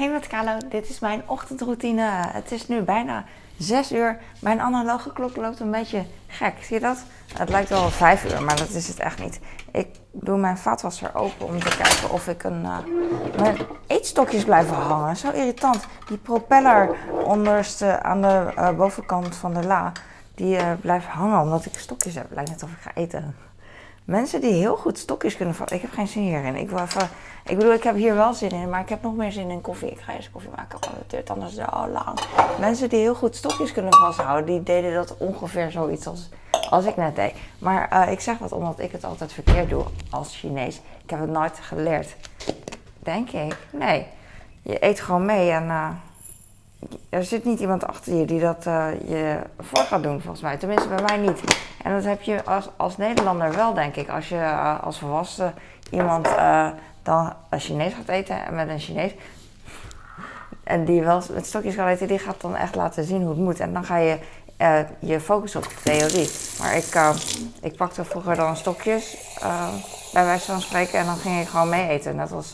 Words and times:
Hey 0.00 0.10
met 0.10 0.26
Kalo, 0.26 0.56
dit 0.68 0.88
is 0.88 0.98
mijn 0.98 1.22
ochtendroutine. 1.26 2.02
Het 2.10 2.52
is 2.52 2.68
nu 2.68 2.80
bijna 2.82 3.24
6 3.58 3.92
uur. 3.92 4.18
Mijn 4.38 4.60
analoge 4.60 5.12
klok 5.12 5.36
loopt 5.36 5.60
een 5.60 5.70
beetje 5.70 6.04
gek. 6.26 6.54
Zie 6.62 6.74
je 6.74 6.80
dat? 6.80 7.04
Het 7.34 7.48
lijkt 7.48 7.68
wel 7.68 7.90
5 7.90 8.24
uur, 8.24 8.42
maar 8.42 8.56
dat 8.56 8.68
is 8.68 8.88
het 8.88 8.98
echt 8.98 9.22
niet. 9.22 9.40
Ik 9.72 9.88
doe 10.12 10.38
mijn 10.38 10.58
vaatwasser 10.58 11.14
open 11.14 11.46
om 11.46 11.60
te 11.60 11.76
kijken 11.76 12.10
of 12.10 12.28
ik 12.28 12.42
een, 12.42 12.62
uh, 12.62 12.78
mijn 13.36 13.56
eetstokjes 13.86 14.44
blijven 14.44 14.76
hangen. 14.76 15.16
Zo 15.16 15.30
irritant. 15.30 15.86
Die 16.08 16.18
propeller 16.18 16.96
onderste 17.24 18.02
aan 18.02 18.22
de 18.22 18.52
uh, 18.56 18.70
bovenkant 18.70 19.36
van 19.36 19.54
de 19.54 19.66
la, 19.66 19.92
die 20.34 20.56
uh, 20.56 20.72
blijft 20.80 21.06
hangen 21.06 21.40
omdat 21.40 21.64
ik 21.64 21.78
stokjes 21.78 22.14
heb. 22.14 22.26
Lijkt 22.30 22.50
net 22.50 22.62
of 22.62 22.70
ik 22.70 22.80
ga 22.80 22.90
eten. 22.94 23.34
Mensen 24.04 24.40
die 24.40 24.52
heel 24.52 24.76
goed 24.76 24.98
stokjes 24.98 25.36
kunnen 25.36 25.54
vallen. 25.54 25.74
Ik 25.74 25.80
heb 25.80 25.92
geen 25.92 26.08
zin 26.08 26.22
hierin. 26.22 26.56
Ik, 26.56 26.70
wil 26.70 26.78
even, 26.78 27.08
ik 27.44 27.56
bedoel, 27.56 27.72
ik 27.72 27.82
heb 27.82 27.94
hier 27.94 28.14
wel 28.14 28.34
zin 28.34 28.50
in, 28.50 28.68
maar 28.70 28.80
ik 28.80 28.88
heb 28.88 29.02
nog 29.02 29.16
meer 29.16 29.32
zin 29.32 29.50
in 29.50 29.60
koffie. 29.60 29.90
Ik 29.90 30.00
ga 30.00 30.12
eens 30.12 30.30
koffie 30.30 30.50
maken, 30.56 30.78
want 30.80 30.98
het 30.98 31.10
duurt 31.10 31.30
anders 31.30 31.54
zo 31.54 31.88
lang. 31.92 32.18
Mensen 32.58 32.88
die 32.88 32.98
heel 32.98 33.14
goed 33.14 33.36
stokjes 33.36 33.72
kunnen 33.72 33.94
vasthouden, 33.94 34.46
die 34.46 34.62
deden 34.62 34.94
dat 34.94 35.16
ongeveer 35.16 35.70
zoiets 35.70 36.06
als, 36.06 36.28
als 36.70 36.84
ik 36.84 36.96
net 36.96 37.16
deed. 37.16 37.32
Maar 37.58 38.06
uh, 38.06 38.12
ik 38.12 38.20
zeg 38.20 38.38
dat 38.38 38.52
omdat 38.52 38.78
ik 38.78 38.92
het 38.92 39.04
altijd 39.04 39.32
verkeerd 39.32 39.70
doe 39.70 39.84
als 40.10 40.36
Chinees. 40.36 40.80
Ik 41.04 41.10
heb 41.10 41.20
het 41.20 41.30
nooit 41.30 41.58
geleerd. 41.58 42.16
Denk 42.98 43.30
ik. 43.30 43.56
Nee. 43.70 44.06
Je 44.62 44.84
eet 44.84 45.00
gewoon 45.00 45.24
mee 45.24 45.50
en 45.50 45.64
uh, 45.64 45.88
er 47.08 47.24
zit 47.24 47.44
niet 47.44 47.60
iemand 47.60 47.86
achter 47.86 48.14
je 48.14 48.24
die 48.24 48.40
dat 48.40 48.66
uh, 48.66 48.86
je 49.08 49.38
voor 49.58 49.82
gaat 49.82 50.02
doen, 50.02 50.20
volgens 50.20 50.40
mij. 50.40 50.56
Tenminste, 50.56 50.88
bij 50.88 51.02
mij 51.02 51.16
niet. 51.16 51.40
En 51.82 51.92
dat 51.92 52.04
heb 52.04 52.22
je 52.22 52.44
als, 52.44 52.68
als 52.76 52.96
Nederlander 52.96 53.54
wel, 53.54 53.74
denk 53.74 53.96
ik. 53.96 54.08
Als 54.08 54.28
je 54.28 54.34
uh, 54.34 54.82
als 54.82 54.98
volwassen 54.98 55.54
iemand 55.90 56.26
uh, 56.26 56.68
dan 57.02 57.32
Chinees 57.50 57.94
gaat 57.94 58.08
eten 58.08 58.46
en 58.46 58.54
met 58.54 58.68
een 58.68 58.78
Chinees. 58.78 59.12
En 60.64 60.84
die 60.84 61.02
wel 61.02 61.22
met 61.32 61.46
stokjes 61.46 61.74
gaat 61.74 61.88
eten, 61.88 62.08
die 62.08 62.18
gaat 62.18 62.40
dan 62.40 62.56
echt 62.56 62.74
laten 62.74 63.04
zien 63.04 63.20
hoe 63.20 63.30
het 63.30 63.38
moet. 63.38 63.60
En 63.60 63.72
dan 63.72 63.84
ga 63.84 63.96
je 63.96 64.18
je 64.98 65.20
focussen 65.20 65.60
op 65.60 65.68
de 65.68 65.82
theorie. 65.82 66.30
Maar 66.58 66.76
ik, 66.76 67.14
ik 67.60 67.76
pakte 67.76 68.04
vroeger 68.04 68.36
dan 68.36 68.56
stokjes, 68.56 69.16
bij 70.12 70.24
wijze 70.24 70.44
van 70.44 70.60
spreken, 70.60 70.98
en 70.98 71.06
dan 71.06 71.16
ging 71.16 71.40
ik 71.40 71.48
gewoon 71.48 71.68
mee 71.68 71.88
eten. 71.88 72.16
Net 72.16 72.32
als, 72.32 72.52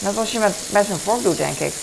net 0.00 0.18
als 0.18 0.32
je 0.32 0.38
met, 0.38 0.70
met 0.72 0.88
een 0.88 0.96
vork 0.96 1.22
doet, 1.22 1.36
denk 1.36 1.58
ik. 1.58 1.74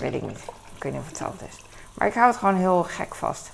Weet 0.00 0.14
ik 0.14 0.22
niet. 0.22 0.38
Ik 0.82 0.88
weet 0.90 1.00
niet 1.00 1.06
of 1.06 1.18
het 1.18 1.18
hetzelfde 1.18 1.56
is. 1.56 1.64
Maar 1.94 2.08
ik 2.08 2.14
hou 2.14 2.26
het 2.26 2.36
gewoon 2.36 2.54
heel 2.54 2.82
gek 2.82 3.14
vast. 3.14 3.50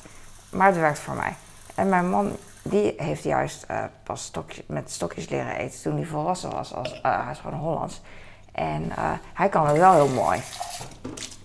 Maar 0.51 0.67
het 0.67 0.77
werkt 0.77 0.99
voor 0.99 1.15
mij. 1.15 1.35
En 1.75 1.89
mijn 1.89 2.11
man, 2.11 2.37
die 2.63 2.95
heeft 2.97 3.23
juist 3.23 3.67
uh, 3.71 3.85
pas 4.03 4.25
stokje, 4.25 4.65
met 4.67 4.91
stokjes 4.91 5.29
leren 5.29 5.57
eten 5.57 5.83
toen 5.83 5.97
hij 5.97 6.05
volwassen 6.05 6.51
was. 6.51 6.75
Als, 6.75 6.93
uh, 6.93 7.01
hij 7.03 7.33
is 7.33 7.39
gewoon 7.39 7.59
Hollands. 7.59 8.01
En 8.53 8.83
uh, 8.85 9.11
hij 9.35 9.49
kan 9.49 9.67
het 9.67 9.77
wel 9.77 9.93
heel 9.93 10.09
mooi. 10.09 10.43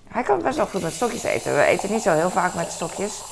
Hij 0.08 0.24
kan 0.24 0.42
best 0.42 0.58
wel 0.58 0.66
goed 0.66 0.82
met 0.82 0.94
stokjes 0.94 1.24
eten. 1.24 1.56
We 1.56 1.64
eten 1.64 1.92
niet 1.92 2.02
zo 2.02 2.14
heel 2.14 2.30
vaak 2.30 2.54
met 2.54 2.72
stokjes. 2.72 3.24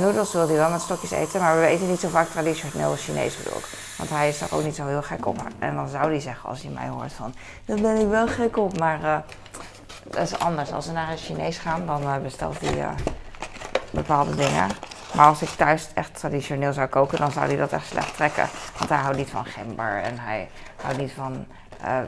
noedels 0.00 0.32
wil 0.32 0.48
hij 0.48 0.56
wel 0.56 0.70
met 0.70 0.80
stokjes 0.80 1.10
eten, 1.10 1.40
maar 1.40 1.60
we 1.60 1.66
eten 1.66 1.88
niet 1.88 2.00
zo 2.00 2.08
vaak 2.08 2.28
traditioneel 2.28 2.96
Chinees 2.96 3.36
bedoel 3.36 3.58
ik. 3.58 3.66
Want 3.98 4.10
hij 4.10 4.28
is 4.28 4.40
er 4.40 4.54
ook 4.54 4.62
niet 4.62 4.76
zo 4.76 4.86
heel 4.86 5.02
gek 5.02 5.26
op. 5.26 5.42
En 5.58 5.74
dan 5.74 5.88
zou 5.88 6.04
hij 6.04 6.20
zeggen, 6.20 6.48
als 6.48 6.62
hij 6.62 6.70
mij 6.70 6.88
hoort 6.88 7.12
van, 7.12 7.34
daar 7.64 7.80
ben 7.80 7.96
ik 7.96 8.08
wel 8.08 8.28
gek 8.28 8.56
op. 8.56 8.78
Maar 8.78 9.24
dat 10.04 10.22
is 10.22 10.38
anders. 10.38 10.72
Als 10.72 10.86
we 10.86 10.92
naar 10.92 11.10
een 11.10 11.18
Chinees 11.18 11.58
gaan, 11.58 11.86
dan 11.86 12.22
bestelt 12.22 12.60
hij 12.60 12.94
bepaalde 13.90 14.34
dingen. 14.34 14.68
Maar 15.14 15.26
als 15.26 15.42
ik 15.42 15.48
thuis 15.48 15.88
echt 15.94 16.18
traditioneel 16.18 16.72
zou 16.72 16.88
koken, 16.88 17.18
dan 17.18 17.32
zou 17.32 17.46
hij 17.46 17.56
dat 17.56 17.72
echt 17.72 17.86
slecht 17.86 18.14
trekken. 18.14 18.48
Want 18.78 18.90
hij 18.90 18.98
houdt 18.98 19.16
niet 19.16 19.30
van 19.30 19.44
gember 19.44 20.02
en 20.02 20.18
hij 20.18 20.48
houdt 20.82 20.98
niet 20.98 21.12
van 21.12 21.46
uh, 21.84 21.98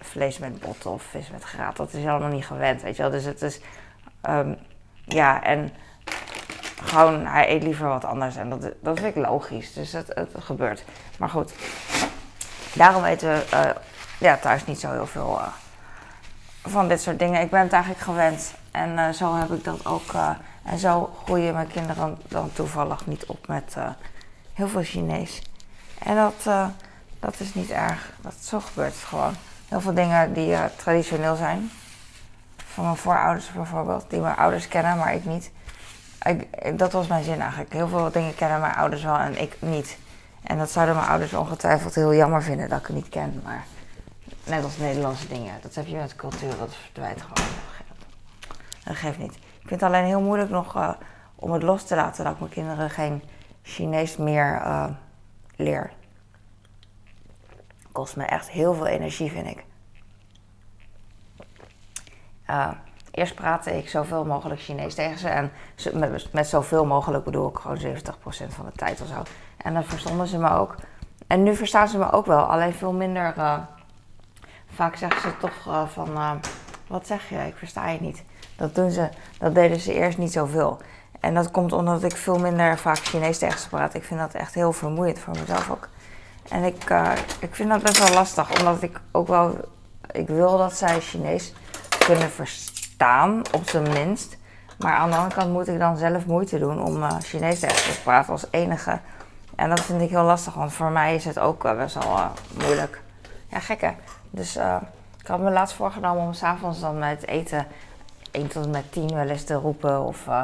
vlees 0.00 0.38
met 0.38 0.60
botten 0.60 0.90
of 0.90 1.02
vis 1.02 1.30
met 1.30 1.42
graat. 1.42 1.76
Dat 1.76 1.92
is 1.92 2.02
hij 2.02 2.10
allemaal 2.10 2.30
niet 2.30 2.46
gewend, 2.46 2.82
weet 2.82 2.96
je 2.96 3.02
wel. 3.02 3.10
Dus 3.10 3.24
het 3.24 3.42
is, 3.42 3.60
um, 4.28 4.58
ja, 5.04 5.42
en 5.42 5.72
gewoon, 6.82 7.26
hij 7.26 7.50
eet 7.50 7.62
liever 7.62 7.88
wat 7.88 8.04
anders. 8.04 8.36
En 8.36 8.50
dat, 8.50 8.60
dat 8.80 8.98
vind 8.98 9.16
ik 9.16 9.24
logisch, 9.24 9.72
dus 9.72 9.92
het, 9.92 10.12
het 10.14 10.30
gebeurt. 10.38 10.84
Maar 11.18 11.28
goed, 11.28 11.52
daarom 12.74 13.04
eten 13.04 13.28
we 13.28 13.74
ja, 14.18 14.36
thuis 14.36 14.66
niet 14.66 14.80
zo 14.80 14.92
heel 14.92 15.06
veel 15.06 15.40
van 16.62 16.88
dit 16.88 17.00
soort 17.00 17.18
dingen. 17.18 17.40
Ik 17.40 17.50
ben 17.50 17.60
het 17.60 17.72
eigenlijk 17.72 18.02
gewend 18.02 18.54
en 18.70 19.14
zo 19.14 19.36
heb 19.36 19.50
ik 19.50 19.64
dat 19.64 19.86
ook 19.86 20.12
en 20.62 20.78
zo 20.78 21.16
groeien 21.24 21.54
mijn 21.54 21.68
kinderen 21.68 22.18
dan 22.28 22.52
toevallig 22.52 23.06
niet 23.06 23.26
op 23.26 23.48
met 23.48 23.74
uh, 23.78 23.88
heel 24.52 24.68
veel 24.68 24.82
Chinees. 24.82 25.42
En 25.98 26.16
dat, 26.16 26.70
dat 27.20 27.40
is 27.40 27.54
niet 27.54 27.70
erg. 27.70 28.12
Dat, 28.20 28.34
zo 28.40 28.60
gebeurt 28.60 28.92
het 28.92 29.02
gewoon. 29.02 29.34
Heel 29.68 29.80
veel 29.80 29.94
dingen 29.94 30.32
die 30.32 30.56
traditioneel 30.76 31.36
zijn. 31.36 31.70
Van 32.56 32.84
mijn 32.84 32.96
voorouders 32.96 33.52
bijvoorbeeld. 33.52 34.10
Die 34.10 34.20
mijn 34.20 34.36
ouders 34.36 34.68
kennen, 34.68 34.96
maar 34.96 35.14
ik 35.14 35.24
niet. 35.24 35.50
Ik, 36.22 36.78
dat 36.78 36.92
was 36.92 37.06
mijn 37.06 37.24
zin 37.24 37.40
eigenlijk. 37.40 37.72
Heel 37.72 37.88
veel 37.88 38.10
dingen 38.10 38.34
kennen 38.34 38.60
mijn 38.60 38.74
ouders 38.74 39.02
wel 39.02 39.18
en 39.18 39.40
ik 39.40 39.56
niet. 39.58 39.98
En 40.42 40.58
dat 40.58 40.70
zouden 40.70 40.94
mijn 40.94 41.08
ouders 41.08 41.32
ongetwijfeld 41.32 41.94
heel 41.94 42.14
jammer 42.14 42.42
vinden 42.42 42.68
dat 42.68 42.80
ik 42.80 42.86
het 42.86 42.96
niet 42.96 43.08
ken. 43.08 43.40
Maar 43.44 43.64
net 44.50 44.64
als 44.64 44.76
Nederlandse 44.76 45.28
dingen. 45.28 45.54
Dat 45.62 45.74
heb 45.74 45.86
je 45.86 45.96
met 45.96 46.16
cultuur, 46.16 46.56
dat 46.58 46.74
verdwijnt 46.74 47.22
gewoon. 47.22 47.52
Dat 48.84 48.96
geeft 48.96 49.18
niet. 49.18 49.34
Ik 49.34 49.68
vind 49.68 49.80
het 49.80 49.82
alleen 49.82 50.04
heel 50.04 50.20
moeilijk 50.20 50.50
nog 50.50 50.76
uh, 50.76 50.90
om 51.34 51.52
het 51.52 51.62
los 51.62 51.84
te 51.84 51.94
laten 51.94 52.24
dat 52.24 52.32
ik 52.32 52.38
mijn 52.38 52.52
kinderen 52.52 52.90
geen 52.90 53.22
Chinees 53.62 54.16
meer 54.16 54.60
uh, 54.64 54.86
leer. 55.56 55.92
Kost 57.92 58.16
me 58.16 58.24
echt 58.24 58.50
heel 58.50 58.74
veel 58.74 58.86
energie, 58.86 59.30
vind 59.30 59.46
ik. 59.46 59.64
Uh, 62.50 62.70
eerst 63.10 63.34
praatte 63.34 63.76
ik 63.76 63.88
zoveel 63.88 64.24
mogelijk 64.24 64.60
Chinees 64.60 64.94
tegen 64.94 65.18
ze. 65.18 65.28
En 65.28 65.52
met, 65.92 66.32
met 66.32 66.46
zoveel 66.46 66.86
mogelijk 66.86 67.24
bedoel 67.24 67.48
ik 67.48 67.56
gewoon 67.56 67.78
70% 67.78 67.82
van 68.48 68.64
de 68.64 68.72
tijd 68.76 69.00
of 69.00 69.06
zo. 69.08 69.22
En 69.56 69.74
dan 69.74 69.84
verstonden 69.84 70.26
ze 70.26 70.38
me 70.38 70.50
ook. 70.50 70.74
En 71.26 71.42
nu 71.42 71.56
verstaan 71.56 71.88
ze 71.88 71.98
me 71.98 72.12
ook 72.12 72.26
wel, 72.26 72.42
alleen 72.42 72.72
veel 72.72 72.92
minder. 72.92 73.34
Vaak 74.74 74.96
zeggen 74.96 75.20
ze 75.20 75.36
toch 75.36 75.88
van: 75.92 76.40
Wat 76.86 77.06
zeg 77.06 77.28
je? 77.28 77.36
Ik 77.36 77.56
versta 77.56 77.88
je 77.88 78.00
niet. 78.00 78.22
Dat, 78.56 78.74
doen 78.74 78.90
ze, 78.90 79.08
dat 79.38 79.54
deden 79.54 79.80
ze 79.80 79.94
eerst 79.94 80.18
niet 80.18 80.32
zoveel. 80.32 80.78
En 81.20 81.34
dat 81.34 81.50
komt 81.50 81.72
omdat 81.72 82.02
ik 82.02 82.16
veel 82.16 82.38
minder 82.38 82.78
vaak 82.78 82.98
Chinees 82.98 83.38
tegen 83.38 83.58
ze 83.58 83.68
praat. 83.68 83.94
Ik 83.94 84.04
vind 84.04 84.20
dat 84.20 84.34
echt 84.34 84.54
heel 84.54 84.72
vermoeiend 84.72 85.18
voor 85.18 85.34
mezelf 85.38 85.70
ook. 85.70 85.88
En 86.48 86.64
ik, 86.64 86.90
uh, 86.90 87.12
ik 87.40 87.54
vind 87.54 87.68
dat 87.68 87.82
best 87.82 87.98
wel 87.98 88.12
lastig, 88.12 88.58
omdat 88.58 88.82
ik 88.82 89.00
ook 89.10 89.28
wel... 89.28 89.56
Ik 90.10 90.26
wil 90.26 90.58
dat 90.58 90.76
zij 90.76 91.00
Chinees 91.00 91.52
kunnen 91.98 92.30
verstaan, 92.30 93.42
op 93.52 93.68
zijn 93.68 93.92
minst. 93.92 94.38
Maar 94.78 94.92
aan 94.92 95.10
de 95.10 95.16
andere 95.16 95.34
kant 95.34 95.52
moet 95.52 95.68
ik 95.68 95.78
dan 95.78 95.96
zelf 95.96 96.26
moeite 96.26 96.58
doen 96.58 96.82
om 96.82 97.02
uh, 97.02 97.10
Chinees 97.22 97.58
tegen 97.58 97.92
te 97.92 98.00
praten 98.02 98.32
als 98.32 98.46
enige. 98.50 98.98
En 99.54 99.68
dat 99.68 99.80
vind 99.80 100.00
ik 100.00 100.10
heel 100.10 100.22
lastig, 100.22 100.54
want 100.54 100.72
voor 100.72 100.90
mij 100.90 101.14
is 101.14 101.24
het 101.24 101.38
ook 101.38 101.64
uh, 101.64 101.76
best 101.76 101.94
wel 101.94 102.18
moeilijk. 102.62 103.02
Ja, 103.48 103.58
gekke. 103.58 103.94
Dus 104.30 104.56
ik 105.20 105.26
had 105.26 105.40
me 105.40 105.50
laatst 105.50 105.76
voorgenomen 105.76 106.22
om 106.22 106.32
s'avonds 106.32 106.80
dan 106.80 106.98
met 106.98 107.26
eten 107.26 107.66
1 108.30 108.48
tot 108.48 108.64
en 108.64 108.70
met 108.70 108.92
10 108.92 109.14
wel 109.14 109.28
eens 109.28 109.44
te 109.44 109.54
roepen 109.54 110.02
of 110.02 110.26
uh, 110.26 110.42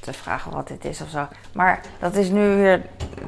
te 0.00 0.12
vragen 0.12 0.52
wat 0.52 0.68
dit 0.68 0.84
is 0.84 1.00
of 1.00 1.08
zo. 1.08 1.26
Maar 1.52 1.80
dat 1.98 2.14
is 2.14 2.28
nu 2.28 2.56
weer 2.56 2.82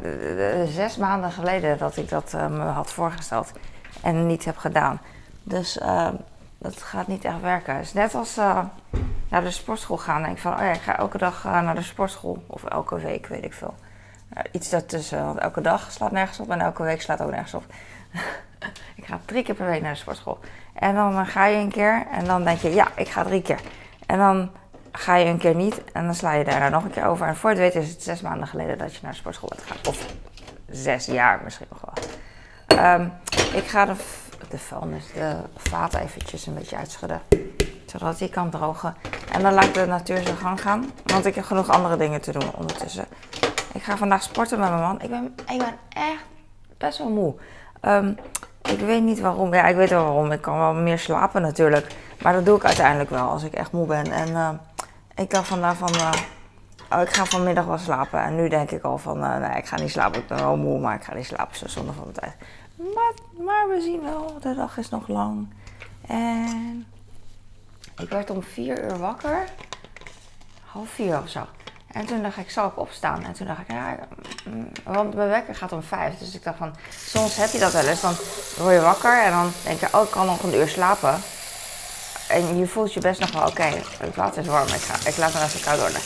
uh, 0.04 0.64
zes 0.66 0.96
maanden 0.96 1.32
geleden 1.32 1.78
dat 1.78 1.96
ik 1.96 2.08
dat 2.08 2.32
me 2.32 2.64
had 2.64 2.92
voorgesteld 2.92 3.52
en 4.02 4.26
niet 4.26 4.44
heb 4.44 4.56
gedaan. 4.56 5.00
Dus 5.42 5.78
dat 6.58 6.82
gaat 6.82 7.06
niet 7.06 7.24
echt 7.24 7.40
werken. 7.40 7.76
Het 7.76 7.84
is 7.84 7.92
net 7.92 8.14
als 8.14 8.36
naar 9.28 9.42
de 9.42 9.50
sportschool 9.50 9.96
gaan. 9.96 10.22
Denk 10.22 10.36
ik 10.36 10.42
van, 10.42 10.52
oh 10.52 10.58
ja, 10.58 10.72
ik 10.72 10.80
ga 10.80 10.98
elke 10.98 11.18
dag 11.18 11.44
naar 11.44 11.74
de 11.74 11.82
sportschool. 11.82 12.44
Of 12.46 12.64
elke 12.64 12.98
week, 12.98 13.26
weet 13.26 13.44
ik 13.44 13.52
veel. 13.52 13.74
iets 14.50 14.70
daartussen. 14.70 15.24
Want 15.24 15.38
elke 15.38 15.60
dag 15.60 15.92
slaat 15.92 16.12
nergens 16.12 16.40
op 16.40 16.50
en 16.50 16.60
elke 16.60 16.82
week 16.82 17.02
slaat 17.02 17.22
ook 17.22 17.30
nergens 17.30 17.54
op. 17.54 17.64
ik 18.96 19.04
ga 19.04 19.20
drie 19.24 19.42
keer 19.42 19.54
per 19.54 19.66
week 19.66 19.82
naar 19.82 19.92
de 19.92 19.98
sportschool. 19.98 20.38
En 20.74 20.94
dan 20.94 21.26
ga 21.26 21.46
je 21.46 21.56
een 21.56 21.70
keer 21.70 22.06
en 22.10 22.24
dan 22.24 22.44
denk 22.44 22.58
je, 22.58 22.74
ja, 22.74 22.88
ik 22.96 23.08
ga 23.08 23.22
drie 23.22 23.42
keer. 23.42 23.60
En 24.06 24.18
dan 24.18 24.50
ga 24.92 25.14
je 25.14 25.24
een 25.24 25.38
keer 25.38 25.54
niet 25.54 25.84
en 25.92 26.04
dan 26.04 26.14
sla 26.14 26.32
je 26.32 26.44
daarna 26.44 26.68
nog 26.68 26.84
een 26.84 26.90
keer 26.90 27.06
over. 27.06 27.26
En 27.26 27.36
voor 27.36 27.50
het 27.50 27.58
weten 27.58 27.80
is 27.80 27.88
het 27.88 28.02
zes 28.02 28.20
maanden 28.20 28.48
geleden 28.48 28.78
dat 28.78 28.94
je 28.94 28.98
naar 29.02 29.12
de 29.12 29.18
sportschool 29.18 29.48
bent 29.48 29.62
gegaan. 29.62 29.86
Of 29.86 30.06
zes 30.70 31.06
jaar 31.06 31.40
misschien 31.44 31.66
nog 31.70 31.80
wel. 31.80 32.94
Um, 32.94 33.12
ik 33.54 33.64
ga 33.64 33.84
de, 33.84 33.94
de 34.48 34.58
vuilnis, 34.58 35.06
de 35.12 35.36
vaat 35.56 35.94
eventjes 35.94 36.46
een 36.46 36.54
beetje 36.54 36.76
uitschudden. 36.76 37.20
Zodat 37.86 38.18
die 38.18 38.28
kan 38.28 38.50
drogen. 38.50 38.94
En 39.32 39.42
dan 39.42 39.52
laat 39.52 39.64
ik 39.64 39.74
de 39.74 39.86
natuur 39.86 40.22
zijn 40.22 40.36
gang 40.36 40.60
gaan. 40.60 40.92
Want 41.04 41.26
ik 41.26 41.34
heb 41.34 41.44
genoeg 41.44 41.68
andere 41.68 41.96
dingen 41.96 42.20
te 42.20 42.32
doen 42.32 42.54
ondertussen. 42.54 43.06
Ik 43.72 43.82
ga 43.82 43.96
vandaag 43.96 44.22
sporten 44.22 44.58
met 44.58 44.68
mijn 44.68 44.80
man. 44.80 45.00
Ik 45.02 45.10
ben, 45.10 45.34
ik 45.46 45.58
ben 45.58 45.74
echt 45.88 46.22
best 46.78 46.98
wel 46.98 47.10
moe. 47.10 47.34
Um, 47.82 48.16
ik 48.70 48.80
weet 48.80 49.02
niet 49.02 49.20
waarom. 49.20 49.54
Ja, 49.54 49.66
ik 49.66 49.76
weet 49.76 49.90
wel 49.90 50.04
waarom. 50.04 50.32
Ik 50.32 50.40
kan 50.40 50.58
wel 50.58 50.74
meer 50.74 50.98
slapen 50.98 51.42
natuurlijk. 51.42 51.86
Maar 52.22 52.32
dat 52.32 52.44
doe 52.44 52.56
ik 52.56 52.64
uiteindelijk 52.64 53.10
wel 53.10 53.28
als 53.28 53.42
ik 53.42 53.52
echt 53.52 53.72
moe 53.72 53.86
ben. 53.86 54.12
En 54.12 54.28
uh, 54.28 54.50
ik 55.14 55.30
dacht 55.30 55.46
vandaag 55.46 55.76
van... 55.76 55.94
Uh, 55.94 56.12
oh, 56.90 57.00
ik 57.00 57.08
ga 57.08 57.24
vanmiddag 57.24 57.64
wel 57.64 57.78
slapen. 57.78 58.22
En 58.22 58.36
nu 58.36 58.48
denk 58.48 58.70
ik 58.70 58.82
al 58.82 58.98
van... 58.98 59.24
Uh, 59.24 59.36
nee, 59.36 59.56
ik 59.56 59.66
ga 59.66 59.76
niet 59.76 59.90
slapen. 59.90 60.20
Ik 60.20 60.26
ben 60.26 60.38
wel 60.38 60.56
moe, 60.56 60.80
maar 60.80 60.94
ik 60.94 61.02
ga 61.02 61.14
niet 61.14 61.26
slapen. 61.26 61.56
Zo 61.56 61.68
zonde 61.68 61.92
van 61.92 62.04
de 62.06 62.20
tijd. 62.20 62.34
Maar, 62.94 63.12
maar 63.44 63.68
we 63.68 63.80
zien 63.80 64.02
wel. 64.02 64.38
De 64.40 64.54
dag 64.54 64.78
is 64.78 64.88
nog 64.88 65.08
lang. 65.08 65.48
En 66.06 66.86
ik 67.98 68.08
werd 68.08 68.30
om 68.30 68.42
vier 68.42 68.84
uur 68.84 68.98
wakker. 68.98 69.44
Half 70.64 70.88
vier 70.88 71.18
of 71.18 71.28
zo. 71.28 71.40
En 71.92 72.06
toen 72.06 72.22
dacht 72.22 72.36
ik, 72.36 72.50
zal 72.50 72.66
ik 72.66 72.78
opstaan? 72.78 73.24
En 73.24 73.32
toen 73.32 73.46
dacht 73.46 73.60
ik, 73.60 73.70
ja, 73.70 73.98
mm, 74.44 74.68
want 74.84 75.14
mijn 75.14 75.28
wekker 75.28 75.54
gaat 75.54 75.72
om 75.72 75.82
vijf. 75.82 76.18
Dus 76.18 76.34
ik 76.34 76.42
dacht 76.42 76.58
van, 76.58 76.74
soms 77.06 77.36
heb 77.36 77.50
je 77.50 77.58
dat 77.58 77.72
wel 77.72 77.86
eens. 77.86 78.00
Dan 78.00 78.14
word 78.56 78.74
je 78.74 78.80
wakker 78.80 79.22
en 79.22 79.30
dan 79.30 79.52
denk 79.64 79.80
je, 79.80 79.88
oh, 79.92 80.02
ik 80.02 80.10
kan 80.10 80.26
nog 80.26 80.42
een 80.42 80.54
uur 80.54 80.68
slapen. 80.68 81.20
En 82.28 82.58
je 82.58 82.66
voelt 82.66 82.94
je 82.94 83.00
best 83.00 83.20
nog 83.20 83.32
wel, 83.32 83.46
oké, 83.46 83.62
het 83.98 84.16
water 84.16 84.42
is 84.42 84.48
warm, 84.48 84.66
ik, 84.66 84.80
ga, 84.80 85.08
ik 85.08 85.16
laat 85.16 85.32
het 85.32 85.42
even 85.42 85.60
koud 85.60 85.78
worden. 85.78 86.00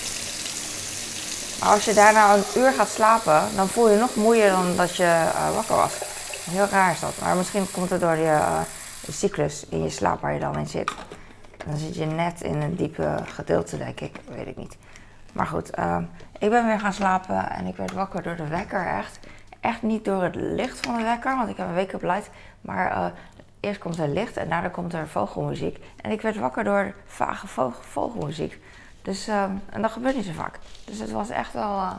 Maar 1.61 1.71
als 1.71 1.85
je 1.85 1.95
daarna 1.95 2.35
een 2.35 2.45
uur 2.57 2.73
gaat 2.73 2.89
slapen, 2.89 3.43
dan 3.57 3.69
voel 3.69 3.91
je 3.91 3.99
nog 3.99 4.15
moeier 4.15 4.51
dan 4.51 4.77
dat 4.77 4.97
je 4.97 5.03
uh, 5.03 5.55
wakker 5.55 5.77
was. 5.77 5.93
Heel 6.51 6.67
raar 6.67 6.93
is 6.93 7.01
dat. 7.01 7.13
Maar 7.21 7.37
misschien 7.37 7.71
komt 7.71 7.91
het 7.91 8.01
door 8.01 8.17
je 8.17 8.25
uh, 8.25 8.61
cyclus 9.09 9.65
in 9.69 9.83
je 9.83 9.91
slaap 9.91 10.21
waar 10.21 10.33
je 10.33 10.41
dan 10.41 10.59
in 10.59 10.67
zit. 10.67 10.93
Dan 11.67 11.77
zit 11.77 11.95
je 11.95 12.07
net 12.07 12.41
in 12.41 12.61
een 12.61 12.77
diepe 12.77 13.17
gedeelte, 13.25 13.79
denk 13.79 14.01
ik. 14.01 14.21
Weet 14.35 14.47
ik 14.47 14.57
niet. 14.57 14.77
Maar 15.33 15.47
goed, 15.47 15.79
uh, 15.79 15.99
ik 16.39 16.51
ben 16.51 16.67
weer 16.67 16.81
gaan 16.81 16.93
slapen 16.93 17.51
en 17.51 17.67
ik 17.67 17.77
werd 17.77 17.93
wakker 17.93 18.23
door 18.23 18.37
de 18.37 18.47
wekker. 18.49 18.87
Echt, 18.87 19.19
echt 19.61 19.83
niet 19.83 20.05
door 20.05 20.23
het 20.23 20.35
licht 20.35 20.81
van 20.87 20.97
de 20.97 21.03
wekker, 21.03 21.37
want 21.37 21.49
ik 21.49 21.57
heb 21.57 21.67
een 21.67 21.75
wake-up 21.75 22.03
light. 22.03 22.31
Maar 22.61 22.91
uh, 22.91 23.07
eerst 23.61 23.81
komt 23.81 23.99
er 23.99 24.09
licht 24.09 24.37
en 24.37 24.49
daarna 24.49 24.69
komt 24.69 24.93
er 24.93 25.09
vogelmuziek. 25.09 25.85
En 26.01 26.11
ik 26.11 26.21
werd 26.21 26.37
wakker 26.37 26.65
door 26.65 26.95
vage 27.05 27.47
vogel, 27.47 27.83
vogelmuziek. 27.83 28.61
Dus, 29.03 29.29
uh, 29.29 29.43
en 29.71 29.83
dat 29.83 29.91
gebeurt 29.91 30.17
niet 30.17 30.25
zo 30.25 30.33
vaak. 30.33 30.59
Dus 30.85 30.99
het 30.99 31.11
was 31.11 31.29
echt 31.29 31.53
wel, 31.53 31.77
uh, 31.77 31.93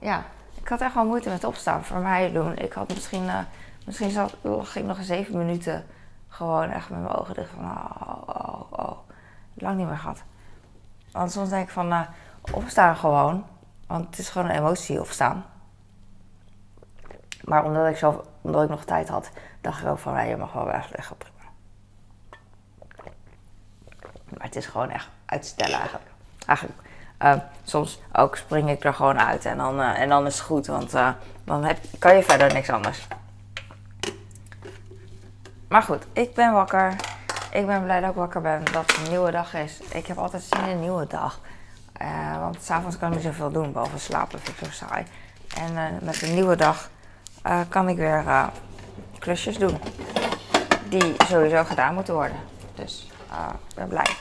ja, 0.00 0.24
ik 0.62 0.68
had 0.68 0.80
echt 0.80 0.94
wel 0.94 1.06
moeite 1.06 1.28
met 1.28 1.44
opstaan 1.44 1.84
voor 1.84 1.98
mij 1.98 2.32
doen. 2.32 2.56
Ik 2.56 2.72
had 2.72 2.88
misschien, 2.88 3.24
uh, 3.24 3.38
misschien 3.86 4.10
zat, 4.10 4.36
lag 4.40 4.76
ik 4.76 4.84
nog 4.84 4.98
zeven 5.02 5.38
minuten 5.38 5.84
gewoon 6.28 6.70
echt 6.70 6.90
met 6.90 7.00
mijn 7.00 7.14
ogen 7.14 7.34
dicht 7.34 7.50
van, 7.50 7.64
oh, 7.64 8.22
oh, 8.26 8.72
oh, 8.72 8.98
lang 9.54 9.76
niet 9.76 9.86
meer 9.86 9.98
gehad. 9.98 10.22
Want 11.12 11.32
soms 11.32 11.48
denk 11.48 11.66
ik 11.66 11.72
van, 11.72 12.06
opstaan 12.52 12.96
gewoon, 12.96 13.46
want 13.86 14.06
het 14.06 14.18
is 14.18 14.28
gewoon 14.28 14.48
een 14.50 14.56
emotie 14.56 15.00
opstaan. 15.00 15.44
Maar 17.44 17.64
omdat 17.64 17.86
ik, 17.86 17.96
zo, 17.96 18.24
omdat 18.40 18.62
ik 18.62 18.68
nog 18.68 18.84
tijd 18.84 19.08
had, 19.08 19.30
dacht 19.60 19.82
ik 19.82 19.88
ook 19.88 19.98
van, 19.98 20.26
je 20.26 20.36
mag 20.36 20.52
wel 20.52 20.64
prima. 20.64 21.50
Maar 24.28 24.46
het 24.46 24.56
is 24.56 24.66
gewoon 24.66 24.90
echt 24.90 25.08
uitstellen 25.26 25.78
eigenlijk. 25.78 26.10
Eigenlijk. 26.46 26.78
Uh, 27.22 27.34
soms 27.64 28.00
ook 28.12 28.36
spring 28.36 28.70
ik 28.70 28.84
er 28.84 28.94
gewoon 28.94 29.20
uit 29.20 29.44
en 29.44 29.56
dan, 29.56 29.80
uh, 29.80 30.00
en 30.00 30.08
dan 30.08 30.26
is 30.26 30.34
het 30.34 30.42
goed, 30.42 30.66
want 30.66 30.94
uh, 30.94 31.10
dan 31.44 31.64
heb, 31.64 31.78
kan 31.98 32.16
je 32.16 32.22
verder 32.22 32.52
niks 32.52 32.70
anders. 32.70 33.06
Maar 35.68 35.82
goed, 35.82 36.06
ik 36.12 36.34
ben 36.34 36.52
wakker. 36.52 36.96
Ik 37.52 37.66
ben 37.66 37.82
blij 37.82 38.00
dat 38.00 38.10
ik 38.10 38.16
wakker 38.16 38.40
ben, 38.40 38.64
dat 38.64 38.92
het 38.92 38.96
een 38.96 39.10
nieuwe 39.10 39.30
dag 39.30 39.54
is. 39.54 39.80
Ik 39.80 40.06
heb 40.06 40.18
altijd 40.18 40.42
zin 40.42 40.64
in 40.64 40.68
een 40.68 40.80
nieuwe 40.80 41.06
dag. 41.06 41.40
Want 42.40 42.62
s'avonds 42.62 42.98
kan 42.98 43.08
ik 43.08 43.14
niet 43.14 43.24
zoveel 43.24 43.50
doen, 43.50 43.72
behalve 43.72 43.98
slapen, 43.98 44.40
vind 44.40 44.60
ik 44.60 44.64
zo 44.64 44.86
saai. 44.86 45.04
En 45.56 45.98
met 46.02 46.22
een 46.22 46.34
nieuwe 46.34 46.56
dag 46.56 46.90
kan 47.68 47.88
ik 47.88 47.96
weer 47.96 48.50
klusjes 49.18 49.58
doen. 49.58 49.78
Die 50.88 51.14
sowieso 51.26 51.64
gedaan 51.64 51.94
moeten 51.94 52.14
worden. 52.14 52.36
Dus 52.74 53.10
ik 53.68 53.74
ben 53.74 53.88
blij 53.88 54.16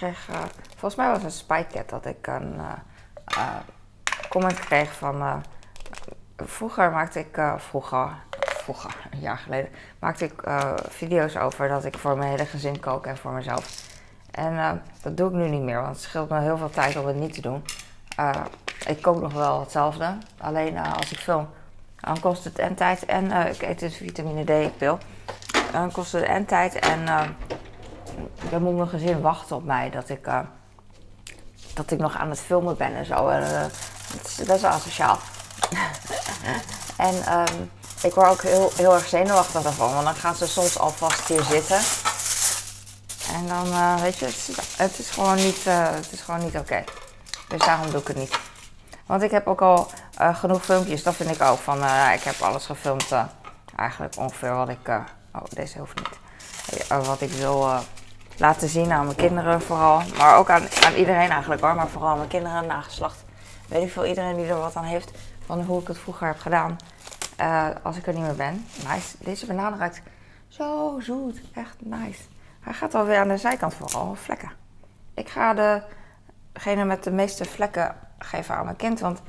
kreeg, 0.00 0.28
uh, 0.30 0.36
volgens 0.68 0.94
mij 0.94 1.10
was 1.10 1.22
het 1.22 1.32
Spycat 1.32 1.88
dat 1.88 2.06
ik 2.06 2.26
een 2.26 2.54
uh, 2.54 2.72
uh, 3.36 3.56
comment 4.28 4.58
kreeg 4.58 4.92
van. 4.92 5.42
vroeger 6.36 6.90
maakte 6.90 7.18
ik, 7.18 7.40
vroeger, 7.56 8.08
vroeger, 8.38 8.96
een 9.12 9.20
jaar 9.20 9.38
geleden, 9.38 9.70
maakte 9.98 10.24
ik 10.24 10.42
video's 10.88 11.36
over 11.36 11.68
dat 11.68 11.84
ik 11.84 11.98
voor 11.98 12.16
mijn 12.16 12.30
hele 12.30 12.46
gezin 12.46 12.80
kook 12.80 13.06
en 13.06 13.16
voor 13.16 13.32
mezelf. 13.32 13.89
En 14.30 14.82
dat 15.02 15.16
doe 15.16 15.28
ik 15.28 15.34
nu 15.34 15.48
niet 15.48 15.62
meer, 15.62 15.80
want 15.80 15.94
het 15.94 16.04
scheelt 16.04 16.28
me 16.28 16.40
heel 16.40 16.56
veel 16.56 16.70
tijd 16.70 16.96
om 16.96 17.06
het 17.06 17.16
niet 17.16 17.34
te 17.34 17.40
doen. 17.40 17.64
ik 18.86 19.02
kook 19.02 19.20
nog 19.20 19.32
wel 19.32 19.60
hetzelfde, 19.60 20.16
alleen 20.38 20.78
als 20.78 21.10
ik 21.10 21.18
film, 21.18 21.48
dan 22.00 22.20
kost 22.20 22.44
het 22.44 22.58
en 22.58 22.74
tijd 22.74 23.04
en 23.04 23.30
ik 23.32 23.62
eet 23.62 23.78
dus 23.78 23.96
vitamine 23.96 24.44
D-pil. 24.44 24.98
Dan 25.72 25.92
kost 25.92 26.12
het 26.12 26.22
en 26.22 26.44
tijd 26.46 26.74
en 26.74 27.04
dan 28.50 28.62
moet 28.62 28.76
mijn 28.76 28.88
gezin 28.88 29.20
wachten 29.20 29.56
op 29.56 29.64
mij 29.64 29.90
dat 29.90 30.08
ik, 30.08 30.28
dat 31.74 31.90
ik 31.90 31.98
nog 31.98 32.16
aan 32.16 32.30
het 32.30 32.40
filmen 32.40 32.76
ben 32.76 32.94
en 32.94 33.06
zo. 33.06 33.28
En, 33.28 33.70
het 34.16 34.26
is 34.38 34.46
best 34.46 34.60
wel 34.60 34.70
asociaal. 34.70 35.18
en 37.08 37.38
um, 37.38 37.70
ik 38.02 38.14
word 38.14 38.28
ook 38.28 38.42
heel, 38.42 38.70
heel 38.76 38.94
erg 38.94 39.06
zenuwachtig 39.06 39.62
daarvan, 39.62 39.92
want 39.92 40.04
dan 40.04 40.14
gaan 40.14 40.34
ze 40.34 40.48
soms 40.48 40.78
alvast 40.78 41.28
hier 41.28 41.42
zitten. 41.42 41.80
En 43.34 43.46
dan, 43.46 43.66
uh, 43.66 44.00
weet 44.00 44.18
je, 44.18 44.24
het, 44.76 44.98
is 44.98 45.10
gewoon 45.10 45.36
niet, 45.36 45.64
het 45.64 46.12
is 46.12 46.20
gewoon 46.20 46.40
niet 46.40 46.56
oké. 46.56 46.84
Dus 47.48 47.60
daarom 47.60 47.90
doe 47.90 48.00
ik 48.00 48.06
het 48.06 48.16
niet. 48.16 48.38
Want 49.06 49.22
ik 49.22 49.30
heb 49.30 49.46
ook 49.46 49.60
al 49.62 49.90
genoeg 50.16 50.64
filmpjes, 50.64 51.02
dat 51.02 51.14
vind 51.14 51.30
ik 51.30 51.42
ook. 51.42 51.58
Van, 51.58 51.76
ik 52.14 52.22
heb 52.22 52.40
alles 52.40 52.66
gefilmd, 52.66 53.12
eigenlijk 53.76 54.16
ongeveer 54.16 54.54
wat 54.54 54.68
ik... 54.68 54.88
oh, 55.32 55.42
deze 55.48 55.78
hoeft 55.78 55.96
niet. 55.96 57.06
wat 57.06 57.20
ik 57.20 57.30
wil 57.30 57.68
laten 58.36 58.68
zien 58.68 58.92
aan 58.92 59.04
mijn 59.04 59.16
kinderen 59.16 59.62
vooral. 59.62 60.02
Maar 60.16 60.36
ook 60.36 60.50
aan, 60.50 60.62
aan 60.84 60.94
iedereen 60.94 61.30
eigenlijk 61.30 61.62
hoor. 61.62 61.74
Maar 61.74 61.88
vooral 61.88 62.10
aan 62.10 62.16
mijn 62.16 62.28
kinderen, 62.28 62.66
nageslacht. 62.66 63.24
Weet 63.68 63.82
ik 63.82 63.92
veel, 63.92 64.06
iedereen 64.06 64.36
die 64.36 64.46
er 64.46 64.58
wat 64.58 64.76
aan 64.76 64.84
heeft 64.84 65.10
van 65.46 65.62
hoe 65.62 65.80
ik 65.80 65.88
het 65.88 65.98
vroeger 65.98 66.26
heb 66.26 66.38
gedaan. 66.38 66.76
Als 67.82 67.96
ik 67.96 68.06
er 68.06 68.12
niet 68.12 68.22
meer 68.22 68.36
ben. 68.36 68.66
Nice. 68.88 69.16
Deze 69.18 69.46
banaan 69.46 69.78
ruikt 69.78 70.02
zo 70.48 70.98
zoet. 71.02 71.40
Echt 71.54 71.76
nice. 71.78 72.20
Hij 72.60 72.72
gaat 72.72 72.94
alweer 72.94 73.18
aan 73.18 73.28
de 73.28 73.36
zijkant 73.36 73.74
vooral 73.74 74.14
vlekken. 74.14 74.50
Ik 75.14 75.28
ga 75.28 75.54
degene 76.52 76.84
met 76.84 77.04
de 77.04 77.10
meeste 77.10 77.44
vlekken 77.44 77.96
geven 78.18 78.54
aan 78.54 78.64
mijn 78.64 78.76
kind. 78.76 79.00
Want 79.00 79.20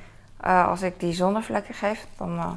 uh, 0.46 0.68
als 0.68 0.82
ik 0.82 1.00
die 1.00 1.14
zonder 1.14 1.44
vlekken 1.44 1.74
geef, 1.74 2.08
dan, 2.18 2.36
uh, 2.36 2.52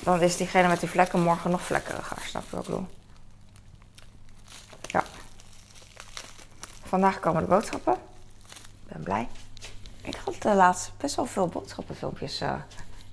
dan 0.00 0.20
is 0.20 0.36
diegene 0.36 0.68
met 0.68 0.80
die 0.80 0.88
vlekken 0.88 1.22
morgen 1.22 1.50
nog 1.50 1.62
vlekkeriger. 1.62 2.16
Snap 2.20 2.44
je 2.50 2.56
wat 2.56 2.64
ik 2.64 2.70
bedoel? 2.70 2.86
Vandaag 6.92 7.20
komen 7.20 7.42
de 7.42 7.48
boodschappen. 7.48 7.92
Ik 7.92 8.92
ben 8.92 9.02
blij. 9.02 9.28
Ik 10.02 10.16
had 10.24 10.42
de 10.42 10.54
laatst 10.54 10.92
best 10.96 11.16
wel 11.16 11.26
veel 11.26 11.48
boodschappenfilmpjes 11.48 12.42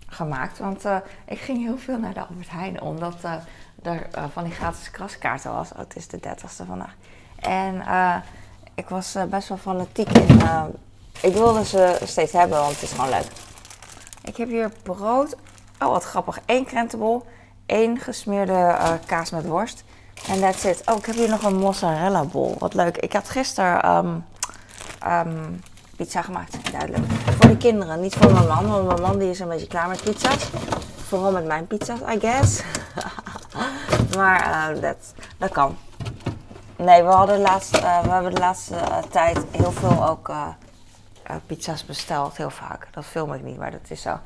gemaakt. 0.07 0.57
Want 0.57 0.85
ik 1.25 1.39
ging 1.39 1.57
heel 1.57 1.77
veel 1.77 1.99
naar 1.99 2.13
de 2.13 2.25
Albert 2.25 2.49
Heijn. 2.49 2.81
Omdat 2.81 3.15
uh, 3.83 3.93
er 3.93 4.29
van 4.33 4.43
die 4.43 4.53
gratis 4.53 4.91
kraskaarten 4.91 5.53
was. 5.53 5.71
Oh, 5.71 5.77
het 5.77 5.95
is 5.95 6.07
de 6.07 6.19
30ste 6.19 6.65
vandaag. 6.67 6.95
En 7.39 7.83
ik 8.75 8.89
was 8.89 9.17
best 9.29 9.47
wel 9.47 9.57
fanatiek 9.57 10.09
in. 10.09 10.41
ik 11.21 11.33
wilde 11.33 11.65
ze 11.65 11.99
steeds 12.03 12.31
hebben, 12.31 12.59
want 12.59 12.73
het 12.73 12.81
is 12.81 12.91
gewoon 12.91 13.09
leuk. 13.09 13.27
Ik 14.23 14.37
heb 14.37 14.49
hier 14.49 14.71
brood. 14.83 15.35
Oh, 15.79 15.89
wat 15.89 16.03
grappig. 16.03 16.39
Eén 16.45 16.65
krentenbol. 16.65 17.25
één 17.65 17.97
gesmeerde 17.97 18.77
kaas 19.05 19.29
met 19.29 19.45
worst. 19.45 19.83
En 20.27 20.39
that's 20.39 20.63
it. 20.63 20.81
Oh, 20.85 20.97
ik 20.97 21.05
heb 21.05 21.15
hier 21.15 21.29
nog 21.29 21.43
een 21.43 21.55
mozzarella 21.55 22.23
bol. 22.23 22.55
Wat 22.59 22.73
leuk. 22.73 22.97
Ik 22.97 23.13
had 23.13 23.29
gisteren 23.29 23.89
um, 23.89 24.25
um, 25.07 25.61
pizza 25.95 26.21
gemaakt. 26.21 26.71
Duidelijk. 26.71 27.11
Voor 27.11 27.49
de 27.49 27.57
kinderen. 27.57 28.01
Niet 28.01 28.15
voor 28.15 28.31
mijn 28.31 28.47
man. 28.47 28.67
Want 28.67 28.87
mijn 28.87 29.01
man 29.01 29.17
die 29.17 29.29
is 29.29 29.39
een 29.39 29.47
beetje 29.47 29.67
klaar 29.67 29.87
met 29.87 30.03
pizza's. 30.03 30.49
Vooral 31.07 31.31
met 31.31 31.45
mijn 31.45 31.67
pizza's, 31.67 31.99
I 31.99 32.19
guess. 32.19 32.61
Maar 34.15 34.71
uh, 34.75 34.81
dat, 34.81 35.13
dat 35.37 35.51
kan. 35.51 35.77
Nee, 36.75 37.03
we, 37.03 37.09
hadden 37.09 37.39
laatst, 37.39 37.75
uh, 37.75 38.01
we 38.01 38.09
hebben 38.09 38.33
de 38.33 38.39
laatste 38.39 38.75
uh, 38.75 38.97
tijd 38.97 39.39
heel 39.51 39.71
veel 39.71 40.07
ook 40.07 40.31
pizza's 41.45 41.85
besteld. 41.85 42.37
Heel 42.37 42.49
vaak. 42.49 42.87
Dat 42.91 43.05
film 43.05 43.33
ik 43.33 43.43
niet, 43.43 43.57
maar 43.57 43.71
dat 43.71 43.79
is 43.87 44.01
zo. 44.01 44.19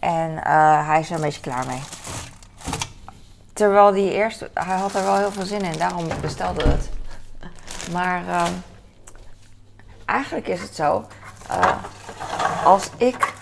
En 0.00 0.38
hij 0.84 1.00
is 1.00 1.08
er 1.08 1.14
een 1.14 1.20
beetje 1.20 1.40
klaar 1.40 1.66
mee. 1.66 1.80
Terwijl 3.52 3.92
die 3.92 4.12
eerst, 4.12 4.48
hij 4.54 4.78
had 4.78 4.94
er 4.94 5.02
wel 5.02 5.16
heel 5.16 5.32
veel 5.32 5.44
zin 5.44 5.62
in, 5.62 5.78
daarom 5.78 6.06
bestelde 6.20 6.68
het. 6.68 6.90
Maar 7.92 8.22
uh, 8.22 8.46
eigenlijk 10.04 10.48
is 10.48 10.60
het 10.60 10.74
zo, 10.74 11.06
als 12.64 12.90
ik, 12.96 13.34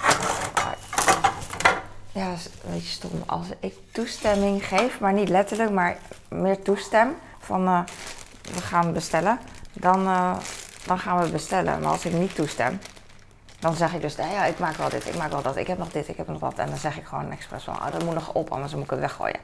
ja, 2.16 2.30
een 2.30 2.72
beetje 2.72 2.88
stom, 2.88 3.22
als 3.26 3.46
ik 3.60 3.74
toestemming 3.92 4.66
geef, 4.66 5.00
maar 5.00 5.12
niet 5.12 5.28
letterlijk, 5.28 5.70
maar 5.70 5.96
meer 6.28 6.62
toestem 6.62 7.16
van 7.38 7.68
uh, 7.68 7.80
we 8.54 8.60
gaan 8.60 8.92
bestellen, 8.92 9.38
dan, 9.72 10.04
dan 10.86 10.98
gaan 10.98 11.18
we 11.22 11.30
bestellen. 11.30 11.80
Maar 11.80 11.90
als 11.90 12.04
ik 12.04 12.12
niet 12.12 12.34
toestem, 12.34 12.78
dan 13.58 13.74
zeg 13.74 13.94
ik 13.94 14.00
dus, 14.00 14.14
ja, 14.14 14.44
ik 14.44 14.58
maak 14.58 14.74
wel 14.76 14.88
dit, 14.88 15.06
ik 15.06 15.16
maak 15.16 15.30
wel 15.30 15.42
dat, 15.42 15.56
ik 15.56 15.66
heb 15.66 15.78
nog 15.78 15.90
dit, 15.90 16.08
ik 16.08 16.16
heb 16.16 16.28
nog 16.28 16.38
dat. 16.38 16.58
En 16.58 16.68
dan 16.68 16.78
zeg 16.78 16.96
ik 16.96 17.04
gewoon 17.04 17.30
expres 17.30 17.64
van, 17.64 17.74
oh, 17.74 17.92
dat 17.92 18.04
moet 18.04 18.14
nog 18.14 18.32
op, 18.32 18.50
anders 18.50 18.74
moet 18.74 18.84
ik 18.84 18.90
het 18.90 18.98
weggooien. 18.98 19.40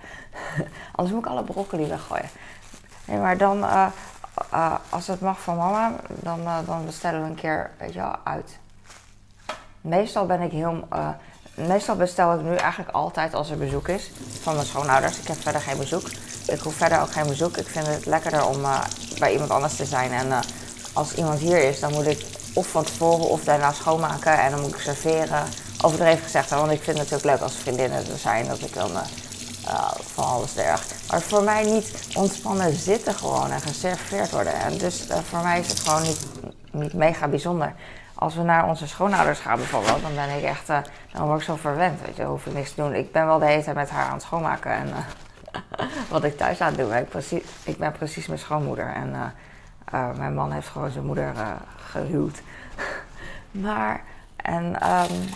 anders 0.94 1.14
moet 1.14 1.24
ik 1.24 1.30
alle 1.30 1.44
broccoli 1.44 1.86
weggooien. 1.86 2.28
Nee, 3.04 3.18
maar 3.18 3.36
dan, 3.36 3.58
uh, 3.58 3.86
als 4.88 5.06
het 5.06 5.20
mag 5.20 5.40
van 5.40 5.56
mama, 5.56 5.92
dan, 6.08 6.40
dan 6.66 6.84
bestellen 6.84 7.22
we 7.22 7.28
een 7.28 7.34
keer, 7.34 7.70
weet 7.78 7.92
je 7.92 8.24
uit. 8.24 8.58
Meestal 9.80 10.26
ben 10.26 10.40
ik 10.40 10.50
heel, 10.50 10.88
meestal 11.54 11.96
bestel 11.96 12.34
ik 12.34 12.42
nu 12.42 12.54
eigenlijk 12.54 12.90
altijd 12.90 13.34
als 13.34 13.50
er 13.50 13.58
bezoek 13.58 13.88
is 13.88 14.10
van 14.42 14.54
mijn 14.54 14.66
schoonouders. 14.66 15.18
Ik 15.18 15.26
heb 15.26 15.42
verder 15.42 15.60
geen 15.60 15.78
bezoek. 15.78 16.10
Ik 16.46 16.60
hoef 16.60 16.74
verder 16.74 17.00
ook 17.00 17.12
geen 17.12 17.26
bezoek. 17.26 17.56
Ik 17.56 17.66
vind 17.66 17.86
het 17.86 18.06
lekkerder 18.06 18.46
om 18.46 18.60
uh, 18.60 18.80
bij 19.18 19.32
iemand 19.32 19.50
anders 19.50 19.76
te 19.76 19.84
zijn. 19.84 20.12
En 20.12 20.26
uh, 20.26 20.38
als 20.92 21.14
iemand 21.14 21.38
hier 21.38 21.58
is, 21.68 21.80
dan 21.80 21.92
moet 21.92 22.06
ik 22.06 22.26
of 22.54 22.66
van 22.66 22.84
tevoren 22.84 23.28
of 23.28 23.44
daarna 23.44 23.72
schoonmaken. 23.72 24.38
En 24.38 24.50
dan 24.50 24.60
moet 24.60 24.74
ik 24.74 24.80
serveren. 24.80 25.44
Overdreven 25.84 26.22
gezegd, 26.22 26.50
want 26.50 26.72
ik 26.72 26.82
vind 26.82 26.98
het 26.98 27.10
natuurlijk 27.10 27.24
leuk 27.24 27.48
als 27.48 27.56
vriendinnen 27.56 27.98
er 27.98 28.18
zijn. 28.18 28.46
Dat 28.46 28.60
ik 28.60 28.74
dan 28.74 28.90
uh, 28.90 29.90
van 30.14 30.24
alles 30.24 30.56
erg. 30.56 30.86
Maar 31.10 31.20
voor 31.20 31.42
mij 31.42 31.64
niet 31.64 31.92
ontspannen 32.14 32.76
zitten 32.76 33.14
gewoon 33.14 33.50
en 33.50 33.60
geserveerd 33.60 34.30
worden. 34.30 34.54
En 34.54 34.78
dus 34.78 35.06
voor 35.30 35.42
mij 35.42 35.60
is 35.60 35.68
het 35.68 35.80
gewoon 35.80 36.02
niet, 36.02 36.18
niet 36.70 36.92
mega 36.92 37.28
bijzonder 37.28 37.74
als 38.22 38.34
we 38.34 38.42
naar 38.42 38.68
onze 38.68 38.88
schoonouders 38.88 39.38
gaan 39.38 39.56
bijvoorbeeld, 39.56 40.02
dan 40.02 40.14
ben 40.14 40.36
ik 40.36 40.42
echt, 40.42 40.68
uh, 40.68 40.78
dan 41.12 41.26
word 41.26 41.38
ik 41.38 41.44
zo 41.44 41.56
verwend, 41.56 42.00
weet 42.00 42.16
je, 42.16 42.24
hoef 42.24 42.46
ik 42.46 42.54
niks 42.54 42.74
te 42.74 42.82
doen. 42.82 42.94
Ik 42.94 43.12
ben 43.12 43.26
wel 43.26 43.38
de 43.38 43.46
hele 43.46 43.62
tijd 43.62 43.76
met 43.76 43.90
haar 43.90 44.06
aan 44.06 44.12
het 44.12 44.22
schoonmaken 44.22 44.70
en 44.70 44.88
uh, 44.88 45.86
wat 46.10 46.24
ik 46.24 46.36
thuis 46.36 46.60
aan 46.60 46.68
het 46.68 46.78
doen. 46.78 46.94
Ik, 46.94 47.08
precies, 47.08 47.42
ik 47.64 47.78
ben 47.78 47.92
precies 47.92 48.26
mijn 48.26 48.38
schoonmoeder 48.38 48.92
en 48.94 49.32
uh, 49.92 50.16
mijn 50.16 50.34
man 50.34 50.52
heeft 50.52 50.68
gewoon 50.68 50.90
zijn 50.90 51.04
moeder 51.04 51.32
gehuwd. 51.76 52.42
maar, 53.66 54.02
en, 54.36 54.64
um, 54.64 55.28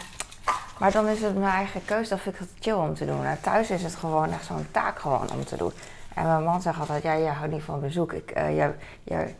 maar 0.78 0.92
dan 0.92 1.06
is 1.06 1.22
het 1.22 1.36
mijn 1.38 1.52
eigen 1.52 1.84
keuze, 1.84 2.10
dat 2.10 2.20
vind 2.20 2.34
ik 2.34 2.40
het 2.40 2.50
chill 2.60 2.72
om 2.72 2.94
te 2.94 3.06
doen. 3.06 3.24
En 3.24 3.40
thuis 3.40 3.70
is 3.70 3.82
het 3.82 3.94
gewoon 3.94 4.32
echt 4.32 4.44
zo'n 4.44 4.66
taak 4.70 4.98
gewoon 4.98 5.30
om 5.32 5.44
te 5.44 5.56
doen. 5.56 5.72
En 6.14 6.26
mijn 6.26 6.44
man 6.44 6.62
zegt 6.62 6.80
altijd, 6.80 7.02
ja, 7.02 7.18
jij 7.18 7.32
houdt 7.32 7.52
niet 7.52 7.62
van 7.62 7.80
bezoek. 7.80 8.12
Ik, 8.12 8.32
je, 8.34 8.72
je, 9.02 9.34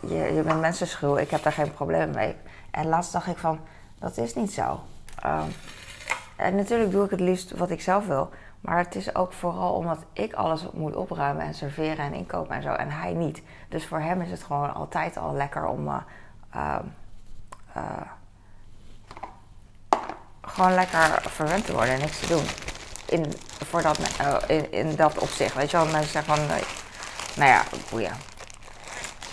je, 0.00 0.34
je 0.34 0.42
bent 0.42 0.60
mensenschuw, 0.60 1.16
ik 1.16 1.30
heb 1.30 1.42
daar 1.42 1.52
geen 1.52 1.74
probleem 1.74 2.10
mee. 2.10 2.36
En 2.72 2.86
laatst 2.86 3.12
dacht 3.12 3.26
ik 3.26 3.38
van, 3.38 3.60
dat 3.98 4.16
is 4.16 4.34
niet 4.34 4.52
zo. 4.52 4.80
Um, 5.26 5.54
en 6.36 6.56
natuurlijk 6.56 6.90
doe 6.90 7.04
ik 7.04 7.10
het 7.10 7.20
liefst 7.20 7.50
wat 7.50 7.70
ik 7.70 7.80
zelf 7.80 8.06
wil. 8.06 8.30
Maar 8.60 8.78
het 8.78 8.94
is 8.94 9.14
ook 9.14 9.32
vooral 9.32 9.74
omdat 9.74 9.98
ik 10.12 10.32
alles 10.32 10.66
moet 10.72 10.96
opruimen 10.96 11.44
en 11.44 11.54
serveren 11.54 12.04
en 12.04 12.14
inkopen 12.14 12.56
en 12.56 12.62
zo. 12.62 12.72
En 12.72 12.90
hij 12.90 13.12
niet. 13.12 13.42
Dus 13.68 13.86
voor 13.86 14.00
hem 14.00 14.20
is 14.20 14.30
het 14.30 14.42
gewoon 14.42 14.74
altijd 14.74 15.16
al 15.16 15.34
lekker 15.34 15.66
om... 15.66 15.86
Uh, 15.86 15.96
uh, 16.56 16.78
uh, 17.76 17.82
gewoon 20.40 20.74
lekker 20.74 21.22
verwend 21.22 21.66
te 21.66 21.72
worden 21.72 21.94
en 21.94 22.00
niks 22.00 22.20
te 22.20 22.26
doen. 22.26 22.44
In, 23.06 23.32
voor 23.64 23.82
dat, 23.82 23.98
in, 24.46 24.72
in 24.72 24.96
dat 24.96 25.18
opzicht. 25.18 25.54
Weet 25.54 25.70
je 25.70 25.76
wel, 25.76 25.86
mensen 25.86 26.10
zeggen 26.10 26.36
van... 26.36 26.46
nou 27.36 27.50
ja, 27.50 27.62
boeien. 27.90 28.16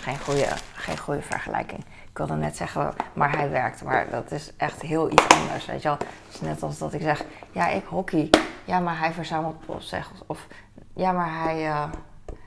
Geen 0.00 0.18
goede, 0.18 0.48
geen 0.74 0.98
goede 0.98 1.22
vergelijking 1.22 1.84
ik 2.10 2.18
wilde 2.18 2.34
net 2.34 2.56
zeggen, 2.56 2.92
maar 3.12 3.36
hij 3.36 3.50
werkt. 3.50 3.82
Maar 3.82 4.10
dat 4.10 4.30
is 4.30 4.56
echt 4.56 4.82
heel 4.82 5.10
iets 5.10 5.28
anders. 5.28 5.66
Weet 5.66 5.82
je 5.82 5.88
wel? 5.88 5.96
Het 5.98 6.34
is 6.34 6.40
net 6.40 6.62
als 6.62 6.78
dat 6.78 6.92
ik 6.92 7.00
zeg, 7.00 7.24
ja, 7.50 7.68
ik 7.68 7.84
hockey. 7.84 8.30
Ja, 8.64 8.80
maar 8.80 8.98
hij 8.98 9.12
verzamelt 9.12 9.66
postzegels. 9.66 10.22
Of 10.26 10.46
ja, 10.94 11.12
maar 11.12 11.42
hij, 11.42 11.66
uh, 11.66 11.84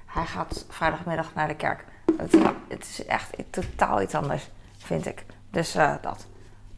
hij 0.05 0.25
gaat 0.25 0.65
vrijdagmiddag 0.69 1.33
naar 1.33 1.47
de 1.47 1.55
kerk. 1.55 1.85
Het 2.17 2.33
is, 2.33 2.41
het 2.67 2.83
is 2.83 3.05
echt 3.05 3.35
totaal 3.49 4.01
iets 4.01 4.15
anders, 4.15 4.49
vind 4.77 5.05
ik. 5.05 5.25
Dus 5.49 5.75
uh, 5.75 5.93
dat. 6.01 6.27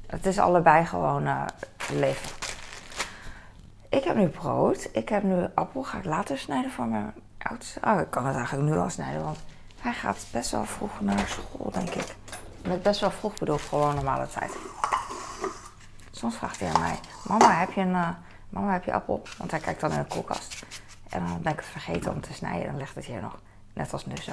Het 0.07 0.25
is 0.25 0.39
allebei 0.39 0.85
gewoon 0.85 1.27
uh, 1.27 1.45
leven. 1.91 2.29
Ik 3.89 4.03
heb 4.03 4.15
nu 4.15 4.27
brood. 4.27 4.89
Ik 4.91 5.09
heb 5.09 5.23
nu 5.23 5.47
appel. 5.55 5.83
Ga 5.83 5.97
ik 5.97 6.05
later 6.05 6.37
snijden 6.37 6.71
voor 6.71 6.85
mijn 6.85 7.13
oudste. 7.37 7.79
Oh, 7.83 7.99
ik 7.99 8.09
kan 8.09 8.25
het 8.25 8.35
eigenlijk 8.35 8.69
nu 8.69 8.77
al 8.77 8.89
snijden, 8.89 9.23
want 9.23 9.37
hij 9.79 9.93
gaat 9.93 10.25
best 10.31 10.51
wel 10.51 10.65
vroeg 10.65 11.01
naar 11.01 11.27
school, 11.27 11.71
denk 11.71 11.89
ik. 11.89 12.15
Met 12.65 12.83
best 12.83 12.99
wel 12.99 13.11
vroeg 13.11 13.33
bedoel, 13.33 13.57
gewoon 13.57 13.95
normale 13.95 14.27
tijd. 14.27 14.57
Soms 16.11 16.35
vraagt 16.35 16.59
hij 16.59 16.73
aan 16.73 16.81
mij: 16.81 16.99
Mama, 17.27 17.59
heb 17.59 17.71
je 17.71 17.81
een 17.81 17.89
uh, 17.89 18.09
mama, 18.49 18.71
heb 18.71 18.83
je 18.83 18.93
appel? 18.93 19.23
Want 19.37 19.51
hij 19.51 19.59
kijkt 19.59 19.81
dan 19.81 19.91
in 19.91 19.99
de 19.99 20.05
koelkast. 20.05 20.65
En 21.09 21.25
dan 21.25 21.41
ben 21.41 21.51
ik 21.51 21.59
het 21.59 21.67
vergeten 21.67 22.13
om 22.13 22.21
te 22.21 22.33
snijden. 22.33 22.65
Dan 22.65 22.77
ligt 22.77 22.95
het 22.95 23.05
hier 23.05 23.21
nog. 23.21 23.39
Net 23.73 23.93
als 23.93 24.05
nu 24.05 24.15
zo. 24.15 24.31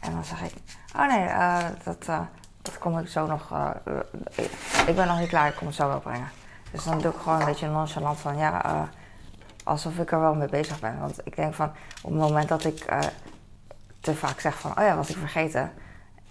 En 0.00 0.12
dan 0.12 0.24
zeg 0.24 0.42
ik: 0.42 0.54
Oh 0.96 1.06
nee, 1.06 1.24
uh, 1.24 1.64
dat, 1.84 2.06
uh, 2.08 2.20
dat 2.62 2.78
kom 2.78 2.98
ik 2.98 3.08
zo 3.08 3.26
nog. 3.26 3.52
ik 4.86 4.94
ben 4.94 5.06
nog 5.06 5.18
niet 5.18 5.28
klaar, 5.28 5.48
ik 5.48 5.54
kom 5.54 5.66
het 5.66 5.76
zo 5.76 5.88
wel 5.88 6.00
brengen. 6.00 6.28
Dus 6.70 6.84
dan 6.84 6.98
doe 7.00 7.12
ik 7.12 7.18
gewoon 7.18 7.40
een 7.40 7.46
beetje 7.46 7.68
nonchalant 7.68 8.18
van 8.18 8.36
ja, 8.36 8.88
alsof 9.64 9.98
ik 9.98 10.12
er 10.12 10.20
wel 10.20 10.34
mee 10.34 10.48
bezig 10.48 10.80
ben. 10.80 11.00
Want 11.00 11.26
ik 11.26 11.36
denk 11.36 11.54
van 11.54 11.72
op 12.02 12.10
het 12.10 12.20
moment 12.20 12.48
dat 12.48 12.64
ik 12.64 12.84
te 14.00 14.14
vaak 14.14 14.40
zeg 14.40 14.58
van 14.58 14.70
oh 14.70 14.84
ja, 14.84 14.96
was 14.96 15.10
ik 15.10 15.16
vergeten 15.16 15.72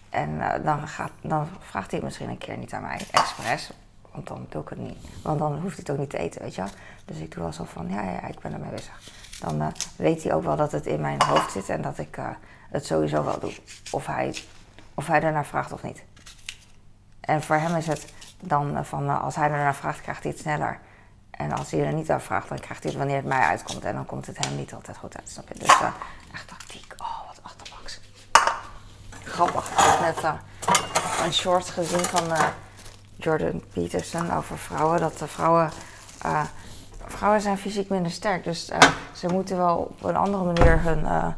en 0.10 0.30
uh, 0.30 0.54
dan, 0.64 0.88
gaat, 0.88 1.12
dan 1.22 1.48
vraagt 1.60 1.92
hij 1.92 2.00
misschien 2.04 2.30
een 2.30 2.38
keer 2.38 2.58
niet 2.58 2.74
aan 2.74 2.82
mij, 2.82 3.08
expres. 3.12 3.72
Want 4.12 4.28
dan 4.28 4.46
doe 4.50 4.62
ik 4.62 4.70
het 4.70 4.80
niet. 4.80 5.08
Want 5.22 5.40
dan 5.40 5.60
hoeft 5.60 5.76
hij 5.76 5.84
het 5.86 5.90
ook 5.90 5.98
niet 5.98 6.10
te 6.10 6.18
eten, 6.18 6.42
weet 6.42 6.56
je. 6.56 6.64
Dus 7.06 7.18
ik 7.18 7.32
doe 7.32 7.44
wel 7.44 7.54
zo 7.54 7.64
van, 7.64 7.90
ja, 7.90 8.02
ja, 8.02 8.28
ik 8.28 8.40
ben 8.40 8.54
ermee 8.54 8.70
bezig. 8.70 9.00
Dan 9.40 9.62
uh, 9.62 9.68
weet 9.96 10.24
hij 10.24 10.34
ook 10.34 10.44
wel 10.44 10.56
dat 10.56 10.72
het 10.72 10.86
in 10.86 11.02
mijn 11.02 11.22
hoofd 11.24 11.52
zit 11.52 11.70
en 11.70 11.82
dat 11.82 11.98
ik 11.98 12.18
uh, 12.18 12.28
het 12.70 12.86
sowieso 12.86 13.24
wel 13.24 13.40
doe. 13.40 13.54
Of 13.92 14.06
hij, 14.06 14.36
of 14.94 15.08
hij 15.08 15.22
ernaar 15.22 15.46
vraagt 15.46 15.72
of 15.72 15.84
niet. 15.84 16.04
En 17.20 17.44
voor 17.44 17.56
hem 17.56 17.76
is 17.76 17.88
het 17.88 18.14
dan 18.40 18.86
van, 18.86 19.22
als 19.22 19.36
hij 19.36 19.50
ernaar 19.50 19.76
vraagt, 19.76 20.02
krijgt 20.02 20.24
hij 20.24 20.32
het 20.32 20.42
sneller. 20.42 20.80
En 21.32 21.52
als 21.52 21.72
hij 21.72 21.86
er 21.86 21.94
niet 21.94 22.08
naar 22.08 22.22
vraagt, 22.22 22.50
dan 22.50 22.60
krijgt 22.60 22.84
hij 22.84 22.92
het 22.92 23.00
wanneer 23.00 23.18
het 23.18 23.26
mij 23.26 23.42
uitkomt. 23.42 23.86
En 23.86 23.94
dan 23.94 24.06
komt 24.06 24.26
het 24.26 24.46
hem 24.46 24.56
niet 24.56 24.74
altijd 24.74 24.98
goed 24.98 25.18
uit, 25.18 25.30
snap 25.30 25.48
je? 25.48 25.60
Dus 25.60 25.80
echt 26.34 26.48
tactiek. 26.48 26.87
Grappig. 29.38 29.70
Ik 29.70 29.78
heb 29.78 30.00
net 30.00 30.24
uh, 30.24 30.34
een 31.26 31.34
short 31.34 31.70
gezien 31.70 32.04
van 32.04 32.32
uh, 32.32 32.48
Jordan 33.16 33.64
Peterson 33.74 34.34
over 34.34 34.58
vrouwen. 34.58 35.00
Dat 35.00 35.18
de 35.18 35.28
vrouwen, 35.28 35.72
uh, 36.26 36.42
vrouwen 37.06 37.42
zijn 37.42 37.58
fysiek 37.58 37.90
minder 37.90 38.12
sterk. 38.12 38.44
Dus 38.44 38.72
ze 39.14 39.28
moeten 39.28 39.58
wel 39.58 39.76
op 39.78 40.04
een 40.04 40.16
andere 40.16 40.44
manier 40.44 40.82
hun, 40.82 41.34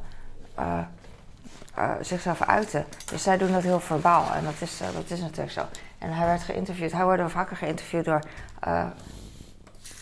zichzelf 2.01 2.41
uiten. 2.41 2.85
Dus 3.05 3.23
zij 3.23 3.37
doen 3.37 3.51
dat 3.51 3.63
heel 3.63 3.79
verbaal. 3.79 4.33
En 4.33 4.43
dat 4.43 4.53
is, 4.59 4.77
dat 4.93 5.09
is 5.09 5.19
natuurlijk 5.19 5.51
zo. 5.51 5.65
En 5.97 6.13
hij 6.13 6.25
werd 6.25 6.43
geïnterviewd. 6.43 6.91
Hij 6.91 7.03
wordt 7.03 7.31
vaker 7.31 7.57
geïnterviewd 7.57 8.05
door 8.05 8.21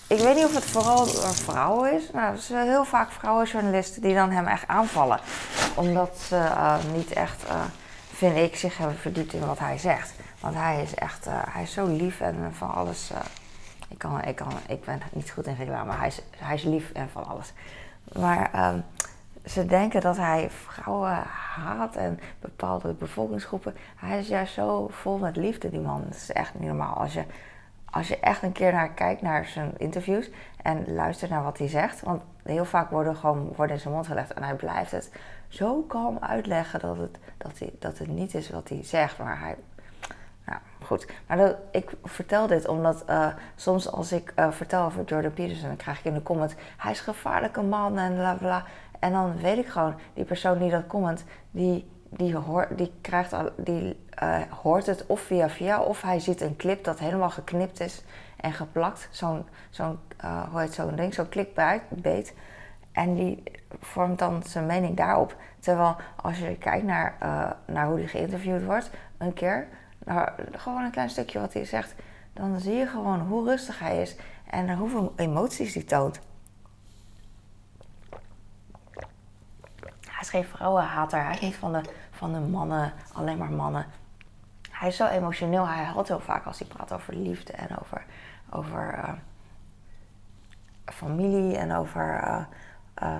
ik 0.08 0.20
weet 0.20 0.36
niet 0.36 0.46
of 0.46 0.54
het 0.54 0.66
vooral 0.66 1.06
door 1.06 1.34
vrouwen 1.34 1.94
is. 1.94 2.12
Nou, 2.14 2.34
het 2.34 2.42
zijn 2.42 2.68
heel 2.68 2.86
vaak 2.86 3.12
vrouwenjournalisten 3.12 4.02
die 4.02 4.16
dan 4.16 4.32
hem 4.32 4.48
echt 4.48 4.68
aanvallen. 4.68 5.20
Omdat 5.76 6.10
ze 6.28 6.50
niet 6.94 7.14
echt 7.14 7.44
vind 8.18 8.38
ik, 8.38 8.56
zich 8.56 8.78
hebben 8.78 8.98
verdiept 8.98 9.34
in 9.34 9.46
wat 9.46 9.60
hij 9.60 9.78
zegt. 9.78 10.14
Want 10.40 10.56
hij 10.56 10.82
is 10.82 10.96
echt, 10.96 11.28
uh, 11.28 11.34
hij 11.50 11.64
is 11.64 11.74
zo 11.74 11.86
lief 11.86 12.22
en 12.22 12.54
van 12.54 12.74
alles. 12.74 13.12
Uh, 13.12 13.18
ik, 13.90 13.98
kan, 13.98 14.24
ik, 14.24 14.36
kan, 14.36 14.52
ik 14.68 14.86
ben 14.86 15.02
niet 15.12 15.30
goed 15.30 15.48
in 15.48 15.56
reclame, 15.56 15.86
maar 15.86 15.98
hij 15.98 16.08
is, 16.08 16.22
hij 16.38 16.56
is 16.56 16.64
lief 16.64 16.92
en 16.92 17.10
van 17.10 17.28
alles. 17.28 17.54
Maar 18.20 18.74
um, 18.74 18.84
ze 19.46 19.66
denken 19.66 20.02
dat 20.02 20.18
hij 20.18 20.50
vrouwen 20.50 21.24
haat 21.56 21.96
en 21.96 22.20
bepaalde 22.40 22.94
bevolkingsgroepen. 22.94 23.76
Hij 23.96 24.20
is 24.20 24.28
juist 24.28 24.54
zo 24.54 24.88
vol 24.92 25.18
met 25.18 25.36
liefde, 25.36 25.70
die 25.70 25.80
man. 25.80 26.04
Dat 26.08 26.16
is 26.16 26.32
echt 26.32 26.54
niet 26.54 26.68
normaal. 26.68 26.96
Als 26.96 27.14
je, 27.14 27.24
als 27.86 28.08
je 28.08 28.20
echt 28.20 28.44
een 28.44 28.52
keer 28.52 28.72
naar 28.72 28.90
kijkt 28.90 29.22
naar 29.22 29.46
zijn 29.46 29.74
interviews 29.78 30.30
en 30.62 30.94
luistert 30.94 31.32
naar 31.32 31.44
wat 31.44 31.58
hij 31.58 31.68
zegt. 31.68 32.02
Want 32.02 32.22
heel 32.44 32.66
vaak 32.66 32.90
worden 32.90 33.16
gewoon 33.16 33.54
worden 33.56 33.76
in 33.76 33.82
zijn 33.82 33.94
mond 33.94 34.08
gelegd 34.08 34.34
en 34.34 34.44
hij 34.44 34.56
blijft 34.56 34.92
het 34.92 35.12
zo 35.48 35.82
kalm 35.82 36.18
uitleggen 36.20 36.80
dat 36.80 36.98
het, 36.98 37.18
dat, 37.38 37.60
hij, 37.60 37.74
dat 37.80 37.98
het 37.98 38.08
niet 38.08 38.34
is 38.34 38.50
wat 38.50 38.70
hij 38.70 38.84
zegt. 38.84 39.18
Maar 39.18 39.40
hij. 39.40 39.56
Nou, 40.46 40.60
goed. 40.84 41.08
Maar 41.28 41.56
ik 41.72 41.92
vertel 42.04 42.48
dit 42.48 42.68
omdat 42.68 43.04
uh, 43.10 43.28
soms 43.56 43.92
als 43.92 44.12
ik 44.12 44.34
uh, 44.36 44.52
vertel 44.52 44.84
over 44.84 45.04
Jordan 45.04 45.34
Peterson, 45.34 45.68
dan 45.68 45.78
krijg 45.78 46.00
ik 46.00 46.06
in 46.06 46.14
de 46.14 46.24
comment: 46.24 46.56
hij 46.78 46.92
is 46.92 46.98
een 46.98 47.04
gevaarlijke 47.04 47.62
man 47.62 47.98
en 47.98 48.16
bla 48.16 48.34
bla. 48.34 48.66
En 49.00 49.12
dan 49.12 49.38
weet 49.38 49.58
ik 49.58 49.68
gewoon, 49.68 49.96
die 50.14 50.26
persoon 50.26 50.58
die 50.58 50.70
dat 50.70 50.88
comment, 50.88 51.24
die, 51.52 51.90
die, 52.10 52.36
hoor, 52.36 52.68
die, 52.76 52.92
krijgt 53.02 53.36
die 53.56 54.06
uh, 54.24 54.42
hoort 54.62 54.86
het 54.86 55.06
of 55.06 55.20
via 55.20 55.50
via, 55.50 55.82
of 55.82 56.02
hij 56.02 56.20
ziet 56.20 56.42
een 56.42 56.56
clip 56.56 56.84
dat 56.84 57.00
helemaal 57.00 57.30
geknipt 57.30 57.80
is 57.80 58.04
en 58.38 58.54
geplakt. 58.54 59.08
Zo'n, 59.12 59.46
zo'n 59.70 60.00
hoe 60.52 60.60
heet 60.60 60.74
zo'n 60.74 60.96
ding, 60.96 61.14
zo'n 61.14 61.30
clickbait. 61.30 62.34
En 62.92 63.16
die 63.16 63.44
vormt 63.80 64.20
dan 64.20 64.44
zijn 64.44 64.66
mening 64.66 64.98
daarop. 64.98 65.36
Terwijl 65.60 65.96
als 66.16 66.40
je 66.40 66.58
kijkt 66.58 66.86
naar, 66.86 67.16
uh, 67.24 67.52
naar 67.66 67.88
hoe 67.88 67.98
hij 67.98 68.08
geïnterviewd 68.08 68.64
wordt, 68.64 68.90
een 69.18 69.34
keer, 69.34 69.68
nou, 70.06 70.30
gewoon 70.52 70.84
een 70.84 70.92
klein 70.92 71.10
stukje 71.10 71.40
wat 71.40 71.54
hij 71.54 71.66
zegt, 71.66 71.96
dan 72.34 72.60
zie 72.60 72.76
je 72.76 72.88
gewoon 72.88 73.20
hoe 73.20 73.50
rustig 73.50 73.80
hij 73.80 74.02
is 74.02 74.16
en 74.50 74.76
hoeveel 74.76 75.14
emoties 75.16 75.74
hij 75.74 75.84
toont. 75.84 76.20
Hij 80.10 80.22
is 80.22 80.30
geen 80.30 80.46
vrouwenhater, 80.46 81.24
hij 81.24 81.34
is 81.34 81.42
niet 81.42 81.56
van 81.56 81.74
de, 81.74 81.82
van 82.12 82.34
de 82.34 82.40
mannen, 82.40 82.94
alleen 83.14 83.38
maar 83.38 83.52
mannen. 83.52 83.86
Hij 84.72 84.90
is 84.90 84.96
zo 84.96 85.08
emotioneel, 85.08 85.68
hij 85.68 85.84
huilt 85.84 86.08
heel 86.08 86.20
vaak 86.20 86.46
als 86.46 86.60
hij 86.60 86.68
praat 86.68 86.94
over 86.94 87.16
liefde 87.16 87.54
en 87.54 87.80
over, 87.80 88.06
over 88.50 88.94
uh, 88.94 89.14
familie 90.86 91.58
en 91.58 91.76
over. 91.76 92.22
Uh, 93.04 93.18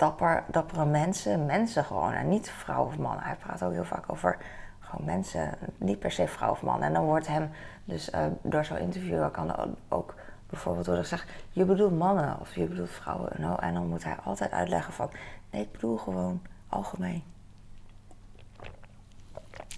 dapper, 0.00 0.44
dappere 0.46 0.84
mensen, 0.84 1.46
mensen 1.46 1.84
gewoon. 1.84 2.12
En 2.12 2.28
niet 2.28 2.50
vrouw 2.50 2.84
of 2.84 2.98
man. 2.98 3.16
Hij 3.18 3.36
praat 3.36 3.62
ook 3.62 3.72
heel 3.72 3.84
vaak 3.84 4.04
over 4.06 4.36
gewoon 4.80 5.06
mensen, 5.06 5.54
niet 5.76 5.98
per 5.98 6.10
se 6.10 6.28
vrouw 6.28 6.50
of 6.50 6.62
man. 6.62 6.82
En 6.82 6.92
dan 6.92 7.04
wordt 7.04 7.26
hem 7.26 7.50
dus 7.84 8.10
uh, 8.10 8.26
door 8.42 8.64
zo'n 8.64 8.78
interviewer 8.78 9.30
kan 9.30 9.76
ook 9.88 10.14
bijvoorbeeld 10.46 10.86
worden 10.86 11.04
gezegd, 11.04 11.30
je 11.50 11.64
bedoelt 11.64 11.98
mannen 11.98 12.40
of 12.40 12.54
je 12.54 12.64
bedoelt 12.64 12.90
vrouwen. 12.90 13.58
En 13.60 13.74
dan 13.74 13.86
moet 13.86 14.04
hij 14.04 14.16
altijd 14.24 14.50
uitleggen 14.50 14.92
van, 14.92 15.10
nee, 15.50 15.62
ik 15.62 15.72
bedoel 15.72 15.96
gewoon 15.96 16.42
algemeen. 16.68 17.22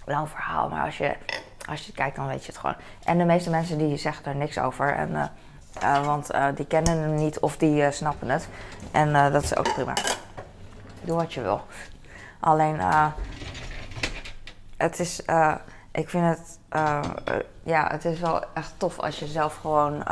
Lang 0.05 0.29
verhaal, 0.29 0.69
maar 0.69 0.85
als 0.85 0.97
je, 0.97 1.15
als 1.69 1.85
je 1.85 1.91
kijkt, 1.91 2.15
dan 2.15 2.27
weet 2.27 2.45
je 2.45 2.51
het 2.51 2.57
gewoon. 2.57 2.75
En 3.03 3.17
de 3.17 3.25
meeste 3.25 3.49
mensen 3.49 3.77
die 3.77 3.97
zeggen 3.97 4.23
daar 4.23 4.35
niks 4.35 4.57
over. 4.57 4.95
En, 4.95 5.09
uh, 5.09 5.25
uh, 5.83 6.05
want 6.05 6.33
uh, 6.33 6.45
die 6.55 6.65
kennen 6.65 6.97
hem 6.97 7.15
niet 7.15 7.39
of 7.39 7.57
die 7.57 7.91
snappen 7.91 8.29
het. 8.29 8.47
En 8.91 9.31
dat 9.31 9.43
is 9.43 9.55
ook 9.55 9.73
prima. 9.73 9.93
Doe 11.01 11.15
wat 11.15 11.33
je 11.33 11.41
wil. 11.41 11.61
Alleen, 12.39 12.79
het 14.77 14.99
is, 14.99 15.19
ik 15.91 16.09
vind 16.09 16.25
het, 16.25 16.59
ja, 17.63 17.87
het 17.91 18.05
is 18.05 18.19
wel 18.19 18.43
echt 18.53 18.73
tof 18.77 18.99
als 18.99 19.19
je 19.19 19.25
zelf 19.25 19.55
gewoon 19.55 20.03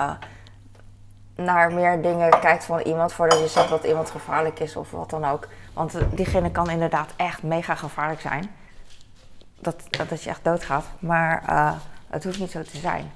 naar 1.36 1.74
meer 1.74 2.02
dingen 2.02 2.40
kijkt 2.40 2.64
van 2.64 2.80
iemand 2.80 3.14
voordat 3.14 3.40
je 3.40 3.48
zegt 3.48 3.70
dat 3.70 3.84
iemand 3.84 4.10
gevaarlijk 4.10 4.60
is 4.60 4.76
of 4.76 4.92
wat 4.92 5.10
dan 5.10 5.26
ook. 5.26 5.48
Want 5.74 5.98
diegene 6.10 6.52
kan 6.52 6.70
inderdaad 6.70 7.10
echt 7.16 7.44
mega 7.44 7.76
gevaarlijk 7.76 8.22
zijn. 8.22 8.56
Dat, 9.60 9.76
dat 10.10 10.24
je 10.24 10.30
echt 10.30 10.44
doodgaat. 10.44 10.86
Maar 11.00 11.44
het 12.08 12.24
hoeft 12.24 12.40
niet 12.40 12.52
zo 12.52 12.62
te 12.64 12.78
zijn. 12.78 13.12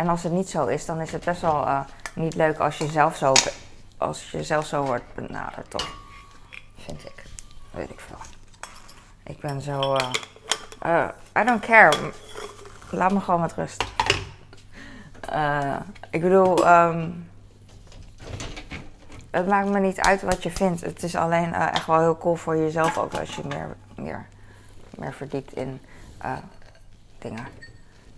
En 0.00 0.08
als 0.08 0.22
het 0.22 0.32
niet 0.32 0.48
zo 0.48 0.66
is, 0.66 0.86
dan 0.86 1.00
is 1.00 1.12
het 1.12 1.24
best 1.24 1.40
wel 1.40 1.66
uh, 1.66 1.80
niet 2.14 2.34
leuk 2.34 2.58
als 2.58 2.78
je 2.78 2.86
zelf 2.86 3.16
zo, 3.16 3.32
als 3.96 4.30
je 4.30 4.42
zelf 4.42 4.66
zo 4.66 4.84
wordt 4.84 5.14
benaderd, 5.14 5.70
toch? 5.70 5.88
Vind 6.78 7.04
ik. 7.04 7.24
Weet 7.70 7.90
ik 7.90 8.00
veel. 8.00 8.16
Ik 9.22 9.40
ben 9.40 9.60
zo. 9.60 9.96
Uh, 10.86 11.08
I 11.38 11.44
don't 11.44 11.60
care. 11.60 12.10
Laat 12.90 13.12
me 13.12 13.20
gewoon 13.20 13.40
met 13.40 13.52
rust. 13.52 13.84
ik 16.10 16.20
bedoel. 16.20 16.68
Um, 16.68 17.30
het 19.30 19.46
maakt 19.46 19.68
me 19.68 19.80
niet 19.80 20.00
uit 20.00 20.22
wat 20.22 20.42
je 20.42 20.50
vindt. 20.50 20.80
Het 20.80 21.02
is 21.02 21.16
alleen 21.16 21.54
echt 21.54 21.86
wel 21.86 21.98
heel 21.98 22.18
cool 22.18 22.36
voor 22.36 22.56
jezelf 22.56 22.98
ook 22.98 23.14
als 23.14 23.36
je 23.36 23.42
meer, 23.48 23.76
meer, 23.96 24.26
meer 24.90 25.12
verdiept 25.12 25.52
in 25.52 25.80
dingen. 27.18 27.69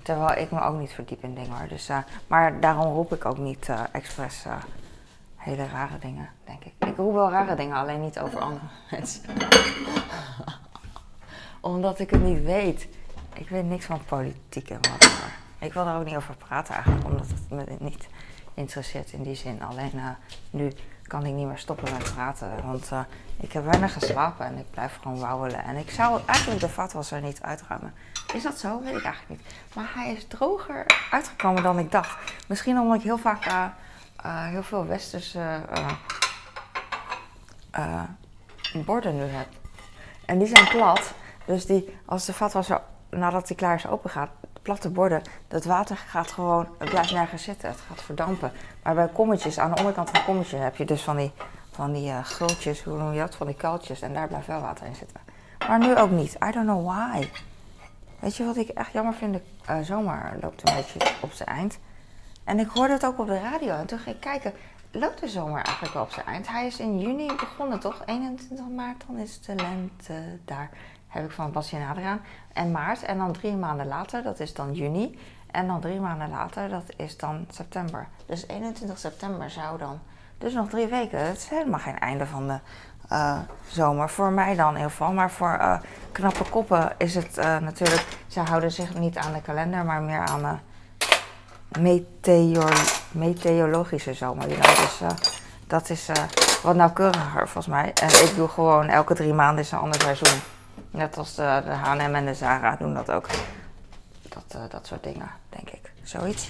Terwijl 0.03 0.39
ik 0.39 0.51
me 0.51 0.61
ook 0.61 0.79
niet 0.79 0.93
verdiep 0.93 1.23
in 1.23 1.35
dingen. 1.35 1.69
Dus, 1.69 1.91
uh, 1.91 1.99
maar 2.27 2.61
daarom 2.61 2.93
roep 2.93 3.13
ik 3.13 3.25
ook 3.25 3.39
niet 3.39 3.69
expres 3.93 4.47
hele 5.37 5.67
rare 5.67 5.99
dingen, 5.99 6.29
denk 6.45 6.65
ik. 6.65 6.73
Ik 6.79 6.97
roep 6.97 7.13
wel 7.13 7.31
rare 7.31 7.55
dingen, 7.55 7.77
alleen 7.77 8.01
niet 8.01 8.19
over 8.19 8.41
andere 8.41 8.65
mensen. 8.91 9.23
Omdat 11.61 11.99
ik 11.99 12.11
het 12.11 12.23
niet 12.23 12.43
weet. 12.43 12.89
Ik 13.35 13.49
weet 13.49 13.65
niks 13.65 13.85
van 13.85 14.05
politiek 14.05 14.71
en 14.71 14.81
wat. 14.91 15.11
Ik 15.59 15.73
wil 15.73 15.87
er 15.87 15.97
ook 15.97 16.05
niet 16.05 16.17
over 16.17 16.37
praten 16.37 16.75
eigenlijk, 16.75 17.07
omdat 17.07 17.27
het 17.29 17.51
me 17.51 17.77
niet 17.79 18.09
interesseert 18.55 19.13
in 19.13 19.23
die 19.23 19.35
zin. 19.35 19.63
Alleen 19.63 20.17
nu 20.51 20.73
kan 21.03 21.27
ik 21.27 21.35
niet 21.35 21.47
meer 21.47 21.59
stoppen 21.59 21.93
met 21.93 22.13
praten. 22.15 22.51
Want 22.65 22.91
uh, 22.93 23.01
ik 23.37 23.53
heb 23.53 23.65
weinig 23.65 23.93
geslapen 23.93 24.47
en 24.47 24.59
ik 24.59 24.71
blijf 24.71 24.99
gewoon 25.03 25.19
wauwelen. 25.19 25.65
En 25.65 25.77
ik 25.77 25.91
zou 25.91 26.21
eigenlijk 26.27 26.61
de 26.61 26.69
vatwasser 26.69 27.21
niet 27.21 27.43
uitruimen. 27.43 27.95
Is 28.33 28.43
dat 28.43 28.59
zo? 28.59 28.81
Weet 28.81 28.97
ik 28.97 29.05
eigenlijk 29.05 29.29
niet. 29.29 29.55
Maar 29.75 29.91
hij 29.95 30.13
is 30.13 30.27
droger 30.27 30.87
uitgekomen 31.11 31.63
dan 31.63 31.79
ik 31.79 31.91
dacht. 31.91 32.33
Misschien 32.49 32.79
omdat 32.79 32.97
ik 32.97 33.03
heel 33.03 33.19
vaak 33.19 33.47
uh, 33.47 33.65
uh, 34.27 34.47
heel 34.47 34.63
veel 34.63 34.87
westerse 34.87 35.61
borden 38.85 39.17
nu 39.17 39.23
heb. 39.23 39.47
En 40.25 40.39
die 40.39 40.47
zijn 40.47 40.69
plat. 40.69 41.13
Dus 41.45 41.67
die, 41.67 41.97
als 42.05 42.25
de 42.25 42.33
vatwasser 42.33 42.81
nadat 43.11 43.49
hij 43.49 43.57
klaar 43.57 43.75
is 43.75 43.87
open 43.87 44.11
gaat, 44.11 44.31
platte 44.63 44.91
borden, 44.91 45.23
dat 45.49 45.65
water 45.65 45.97
gaat 45.97 46.31
gewoon, 46.31 46.69
het 46.79 46.91
blijft 46.91 47.13
nergens 47.13 47.43
zitten, 47.43 47.69
het 47.69 47.81
gaat 47.89 48.03
verdampen. 48.03 48.53
Maar 48.83 48.95
bij 48.95 49.09
kommetjes, 49.09 49.59
aan 49.59 49.71
de 49.71 49.79
onderkant 49.79 50.11
van 50.11 50.19
een 50.19 50.25
kommetje 50.25 50.57
heb 50.57 50.77
je 50.77 50.85
dus 50.85 51.03
van 51.03 51.17
die, 51.17 51.33
van 51.71 51.93
die 51.93 52.11
uh, 52.11 52.27
hoe 52.85 52.99
noem 52.99 53.13
je 53.13 53.19
dat, 53.19 53.35
van 53.35 53.47
die 53.47 53.57
kuiltjes 53.57 54.01
en 54.01 54.15
daar 54.15 54.29
blijft 54.29 54.47
wel 54.47 54.61
water 54.61 54.87
in 54.87 54.95
zitten. 54.95 55.21
Maar 55.69 55.79
nu 55.79 55.97
ook 55.97 56.11
niet, 56.11 56.37
I 56.49 56.51
don't 56.51 56.67
know 56.67 56.87
why. 56.87 57.29
Weet 58.23 58.37
je 58.37 58.45
wat 58.45 58.57
ik 58.57 58.69
echt 58.69 58.93
jammer 58.93 59.15
vind? 59.15 59.35
De 59.35 59.43
uh, 59.71 59.79
zomer 59.81 60.39
loopt 60.41 60.69
een 60.69 60.75
beetje 60.75 61.01
op 61.21 61.33
zijn 61.33 61.49
eind. 61.49 61.79
En 62.45 62.59
ik 62.59 62.69
hoorde 62.69 62.93
het 62.93 63.07
ook 63.07 63.19
op 63.19 63.27
de 63.27 63.41
radio 63.41 63.75
en 63.75 63.87
toen 63.87 63.99
ging 63.99 64.15
ik 64.15 64.21
kijken, 64.21 64.53
loopt 64.91 65.21
de 65.21 65.29
zomer 65.29 65.63
eigenlijk 65.63 65.95
wel 65.95 66.03
op 66.03 66.11
zijn 66.11 66.27
eind? 66.27 66.49
Hij 66.49 66.67
is 66.67 66.79
in 66.79 67.01
juni 67.01 67.27
begonnen 67.27 67.81
toch? 67.81 68.03
21 68.07 68.69
maart, 68.69 69.05
dan 69.07 69.19
is 69.19 69.41
de 69.41 69.55
lente 69.55 70.39
daar 70.45 70.71
heb 71.13 71.25
ik 71.25 71.31
van 71.31 71.53
Basje 71.53 71.79
aan. 71.79 72.21
En 72.53 72.71
maart. 72.71 73.03
En 73.03 73.19
dan 73.19 73.33
drie 73.33 73.57
maanden 73.57 73.87
later, 73.87 74.23
dat 74.23 74.41
is 74.41 74.55
dan 74.55 74.73
juni. 74.73 75.19
En 75.51 75.67
dan 75.67 75.81
drie 75.81 76.01
maanden 76.01 76.31
later, 76.31 76.69
dat 76.69 76.93
is 76.97 77.17
dan 77.17 77.47
september. 77.51 78.09
Dus 78.27 78.47
21 78.47 78.99
september 78.99 79.51
zou 79.51 79.79
dan. 79.79 80.01
Dus 80.39 80.53
nog 80.53 80.69
drie 80.69 80.87
weken. 80.87 81.27
Het 81.27 81.37
is 81.37 81.49
helemaal 81.49 81.81
geen 81.81 81.99
einde 81.99 82.27
van 82.27 82.47
de 82.47 82.59
uh, 83.13 83.39
zomer. 83.69 84.11
Voor 84.11 84.31
mij 84.31 84.55
dan 84.55 84.69
in 84.69 84.75
ieder 84.75 84.91
geval. 84.91 85.13
Maar 85.13 85.31
voor 85.31 85.59
uh, 85.61 85.79
knappe 86.13 86.45
koppen 86.45 86.93
is 86.99 87.15
het 87.15 87.39
uh, 87.39 87.59
natuurlijk. 87.59 88.07
Ze 88.27 88.41
houden 88.41 88.71
zich 88.71 88.95
niet 88.95 89.17
aan 89.17 89.33
de 89.33 89.41
kalender, 89.41 89.85
maar 89.85 90.03
meer 90.03 90.21
aan 90.21 90.61
de 91.73 91.81
meteor, 91.81 92.73
meteorologische 93.11 94.15
zomer. 94.15 94.49
You 94.49 94.61
know? 94.61 94.77
Dus 94.77 95.01
dat 95.67 95.91
is 95.91 96.09
wat 96.63 96.77
nauwkeuriger 96.77 97.49
volgens 97.49 97.67
mij. 97.67 97.93
En 97.93 98.09
ik 98.09 98.33
doe 98.37 98.49
gewoon 98.49 98.89
elke 98.89 99.15
drie 99.15 99.33
maanden 99.33 99.65
is 99.65 99.73
een 99.73 99.79
ander 99.79 100.01
seizoen. 100.01 100.41
Net 100.91 101.17
als 101.19 101.35
de, 101.35 101.63
de 101.65 101.71
H&M 101.71 102.15
en 102.15 102.25
de 102.25 102.35
Zara 102.35 102.77
doen 102.77 102.95
dat 102.95 103.11
ook. 103.11 103.27
Dat, 104.29 104.71
dat 104.71 104.87
soort 104.87 105.03
dingen, 105.03 105.31
denk 105.49 105.71
ik. 105.71 105.93
Zoiets. 106.03 106.49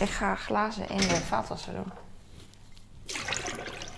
Ik 0.00 0.10
ga 0.10 0.34
glazen 0.34 0.88
in 0.88 0.96
de 0.96 1.16
vaatwasser 1.16 1.72
doen. 1.72 1.92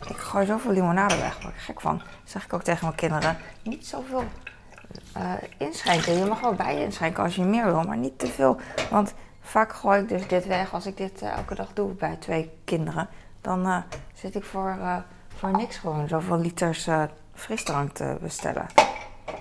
Ik 0.09 0.17
gooi 0.17 0.47
zoveel 0.47 0.71
limonade 0.73 1.17
weg, 1.17 1.43
word 1.43 1.55
ik 1.55 1.61
gek 1.61 1.81
van. 1.81 1.99
Dat 1.99 2.07
zeg 2.25 2.45
ik 2.45 2.53
ook 2.53 2.63
tegen 2.63 2.85
mijn 2.85 2.97
kinderen. 2.97 3.37
Niet 3.63 3.87
zoveel 3.87 4.25
uh, 5.17 5.33
inschenken. 5.57 6.19
Je 6.19 6.25
mag 6.25 6.41
wel 6.41 6.55
bij 6.55 6.83
inschenken 6.83 7.23
als 7.23 7.35
je 7.35 7.43
meer 7.43 7.65
wil, 7.65 7.83
maar 7.83 7.97
niet 7.97 8.19
te 8.19 8.27
veel. 8.27 8.61
Want 8.91 9.15
vaak 9.41 9.73
gooi 9.73 10.01
ik 10.01 10.09
dus 10.09 10.27
dit 10.29 10.47
weg 10.47 10.75
als 10.75 10.87
ik 10.87 10.97
dit 10.97 11.23
uh, 11.23 11.37
elke 11.37 11.55
dag 11.55 11.73
doe 11.73 11.93
bij 11.93 12.17
twee 12.17 12.51
kinderen. 12.65 13.09
Dan 13.41 13.85
zit 14.15 14.35
ik 14.35 14.45
voor, 14.45 14.77
voor 15.37 15.51
niks 15.51 15.77
gewoon 15.77 16.09
zoveel 16.09 16.39
liters 16.39 16.89
frisdrank 17.35 17.93
te 17.93 18.17
bestellen 18.21 18.67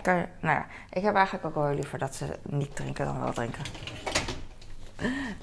nou 0.04 0.28
ja, 0.42 0.66
ik 0.90 1.04
heb 1.04 1.16
eigenlijk 1.16 1.46
ook 1.46 1.56
wel 1.56 1.74
liever 1.74 2.00
dat 2.00 2.16
ze 2.16 2.26
niet 2.44 2.76
drinken 2.76 3.06
dan 3.06 3.20
wel 3.20 3.34
drinken. 3.34 3.64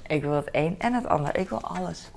Ik 0.07 0.21
wil 0.21 0.33
het 0.33 0.49
een 0.51 0.75
en 0.79 0.93
het 0.93 1.07
ander. 1.07 1.37
Ik 1.37 1.49
wil 1.49 1.61
alles. 1.61 2.11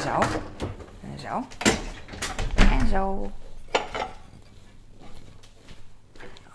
Zo. 0.00 0.20
En 1.12 1.18
zo. 1.18 1.44
En 2.56 2.88
zo. 2.88 3.30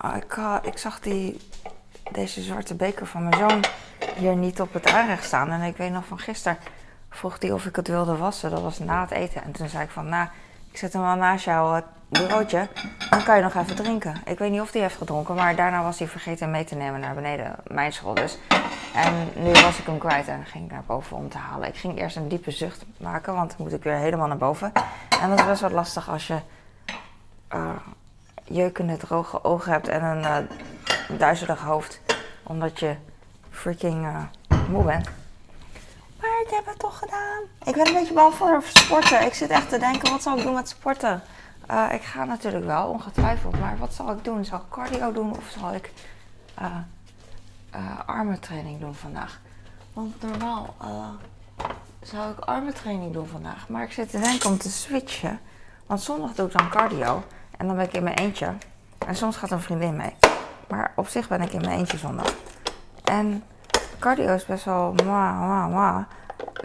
Oh, 0.00 0.16
ik, 0.16 0.36
uh, 0.36 0.56
ik 0.62 0.78
zag 0.78 1.00
die, 1.00 1.40
deze 2.12 2.42
zwarte 2.42 2.74
beker 2.74 3.06
van 3.06 3.28
mijn 3.28 3.36
zoon 3.38 3.64
hier 4.16 4.36
niet 4.36 4.60
op 4.60 4.72
het 4.72 4.92
aanrecht 4.92 5.24
staan. 5.24 5.50
En 5.50 5.62
ik 5.62 5.76
weet 5.76 5.92
nog 5.92 6.04
van 6.04 6.18
gisteren 6.18 6.58
vroeg 7.10 7.36
hij 7.40 7.52
of 7.52 7.66
ik 7.66 7.76
het 7.76 7.88
wilde 7.88 8.16
wassen. 8.16 8.50
Dat 8.50 8.62
was 8.62 8.78
na 8.78 9.00
het 9.00 9.10
eten. 9.10 9.42
En 9.42 9.52
toen 9.52 9.68
zei 9.68 9.84
ik 9.84 9.90
van, 9.90 10.08
nou, 10.08 10.28
ik 10.70 10.78
zet 10.78 10.92
hem 10.92 11.02
wel 11.02 11.14
naast 11.14 11.44
jouw 11.44 11.82
bureautje. 12.08 12.68
Dan 13.10 13.22
kan 13.24 13.36
je 13.36 13.42
nog 13.42 13.54
even 13.54 13.76
drinken. 13.76 14.22
Ik 14.24 14.38
weet 14.38 14.50
niet 14.50 14.60
of 14.60 14.72
hij 14.72 14.80
heeft 14.80 14.96
gedronken, 14.96 15.34
maar 15.34 15.56
daarna 15.56 15.82
was 15.82 15.98
hij 15.98 16.08
vergeten 16.08 16.50
mee 16.50 16.64
te 16.64 16.74
nemen 16.74 17.00
naar 17.00 17.14
beneden. 17.14 17.56
Mijn 17.66 17.92
school 17.92 18.14
dus. 18.14 18.38
En 18.96 19.28
nu 19.34 19.52
was 19.52 19.78
ik 19.78 19.86
hem 19.86 19.98
kwijt 19.98 20.28
en 20.28 20.44
ging 20.44 20.64
ik 20.64 20.70
naar 20.70 20.82
boven 20.86 21.16
om 21.16 21.28
te 21.28 21.38
halen. 21.38 21.68
Ik 21.68 21.76
ging 21.76 21.98
eerst 21.98 22.16
een 22.16 22.28
diepe 22.28 22.50
zucht 22.50 22.84
maken, 22.96 23.34
want 23.34 23.48
dan 23.48 23.58
moet 23.58 23.72
ik 23.72 23.82
weer 23.82 23.96
helemaal 23.96 24.26
naar 24.26 24.36
boven. 24.36 24.72
En 25.20 25.30
dat 25.30 25.38
is 25.38 25.44
best 25.44 25.60
wel 25.60 25.70
lastig 25.70 26.08
als 26.08 26.26
je 26.26 26.38
uh, 27.54 27.70
jeukende 28.44 28.96
droge 28.96 29.44
ogen 29.44 29.72
hebt 29.72 29.88
en 29.88 30.02
een 30.04 30.22
uh, 30.22 31.18
duizelig 31.18 31.60
hoofd. 31.60 32.00
Omdat 32.42 32.80
je 32.80 32.96
freaking 33.50 34.04
uh, 34.04 34.22
moe 34.68 34.84
bent. 34.84 35.08
Maar 36.20 36.40
ik 36.44 36.50
heb 36.50 36.66
het 36.66 36.78
toch 36.78 36.98
gedaan. 36.98 37.42
Ik 37.64 37.74
ben 37.74 37.86
een 37.86 37.94
beetje 37.94 38.14
bang 38.14 38.34
voor 38.34 38.62
sporten. 38.66 39.26
Ik 39.26 39.34
zit 39.34 39.50
echt 39.50 39.68
te 39.68 39.78
denken, 39.78 40.10
wat 40.10 40.22
zal 40.22 40.36
ik 40.36 40.42
doen 40.42 40.54
met 40.54 40.68
sporten? 40.68 41.22
Ik 41.90 42.02
ga 42.02 42.24
natuurlijk 42.24 42.64
wel, 42.64 42.88
ongetwijfeld. 42.88 43.60
Maar 43.60 43.76
wat 43.78 43.94
zal 43.94 44.10
ik 44.10 44.24
doen? 44.24 44.44
Zal 44.44 44.58
ik 44.58 44.64
cardio 44.70 45.12
doen 45.12 45.36
of 45.36 45.54
zal 45.58 45.74
ik 45.74 45.92
uh, 47.74 47.80
uh, 47.80 48.00
armentraining 48.06 48.80
doen 48.80 48.94
vandaag? 48.94 49.40
Want 49.92 50.22
normaal 50.22 50.74
zou 52.02 52.30
ik 52.30 52.38
armentraining 52.38 53.12
doen 53.12 53.26
vandaag. 53.26 53.68
Maar 53.68 53.82
ik 53.82 53.92
zit 53.92 54.10
te 54.10 54.20
denken 54.20 54.50
om 54.50 54.58
te 54.58 54.70
switchen. 54.70 55.40
Want 55.86 56.00
zondag 56.00 56.34
doe 56.34 56.46
ik 56.46 56.52
dan 56.52 56.68
cardio. 56.68 57.22
En 57.56 57.66
dan 57.66 57.76
ben 57.76 57.84
ik 57.84 57.92
in 57.92 58.02
mijn 58.02 58.16
eentje. 58.16 58.54
En 59.06 59.16
soms 59.16 59.36
gaat 59.36 59.50
een 59.50 59.60
vriendin 59.60 59.96
mee. 59.96 60.14
Maar 60.68 60.92
op 60.96 61.08
zich 61.08 61.28
ben 61.28 61.40
ik 61.40 61.52
in 61.52 61.60
mijn 61.60 61.78
eentje 61.78 61.98
zondag. 61.98 62.34
En 63.04 63.44
cardio 63.98 64.34
is 64.34 64.46
best 64.46 64.64
wel 64.64 64.94
ma, 65.04 65.32
ma, 65.32 65.66
ma. 65.66 66.06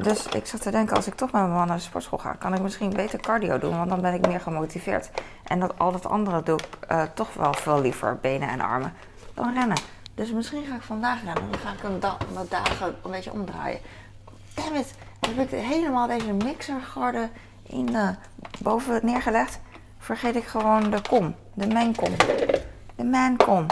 Dus 0.02 0.26
ik 0.26 0.46
zat 0.46 0.62
te 0.62 0.72
denken, 0.72 0.96
als 0.96 1.08
ik 1.08 1.16
toch 1.16 1.32
met 1.32 1.42
mijn 1.42 1.54
man 1.54 1.68
naar 1.68 1.78
de 1.78 1.84
sportschool 1.84 2.18
ga, 2.18 2.34
kan 2.34 2.54
ik 2.54 2.62
misschien 2.62 2.90
beter 2.90 3.20
cardio 3.20 3.58
doen, 3.60 3.78
want 3.78 3.90
dan 3.90 4.02
ben 4.02 4.14
ik 4.14 4.28
meer 4.28 4.40
gemotiveerd. 4.40 5.12
En 5.44 5.60
dat 5.60 5.80
al 5.80 5.92
dat 5.92 6.06
andere 6.06 6.44
doe 6.44 6.60
ik 6.60 6.92
uh, 6.92 7.02
toch 7.14 7.34
wel 7.34 7.54
veel 7.54 7.82
liever, 7.82 8.18
benen 8.22 8.50
en 8.50 8.62
armen, 8.62 8.94
dan 9.34 9.54
rennen. 9.54 9.78
Dus 10.22 10.32
misschien 10.32 10.66
ga 10.66 10.76
ik 10.76 10.82
vandaag 10.82 11.24
rennen. 11.24 11.52
Dan 11.52 11.60
ga 11.60 11.72
ik 11.74 11.84
een 11.84 12.00
da 12.00 12.18
wat 12.34 12.50
dagen 12.50 12.96
een 13.04 13.12
beetje 13.12 13.32
omdraaien. 13.32 13.80
Damn 14.54 14.76
it. 14.76 14.94
Dan 15.20 15.34
heb 15.34 15.52
ik 15.52 15.60
helemaal 15.60 16.08
deze 16.08 16.34
mixergarde 16.34 17.30
in 17.64 17.90
uh, 17.92 18.10
boven 18.60 19.00
neergelegd. 19.04 19.60
Vergeet 19.98 20.36
ik 20.36 20.44
gewoon 20.44 20.90
de 20.90 21.02
kom. 21.10 21.36
De 21.54 21.68
mankom. 21.68 22.16
De 22.96 23.04
mankom. 23.04 23.66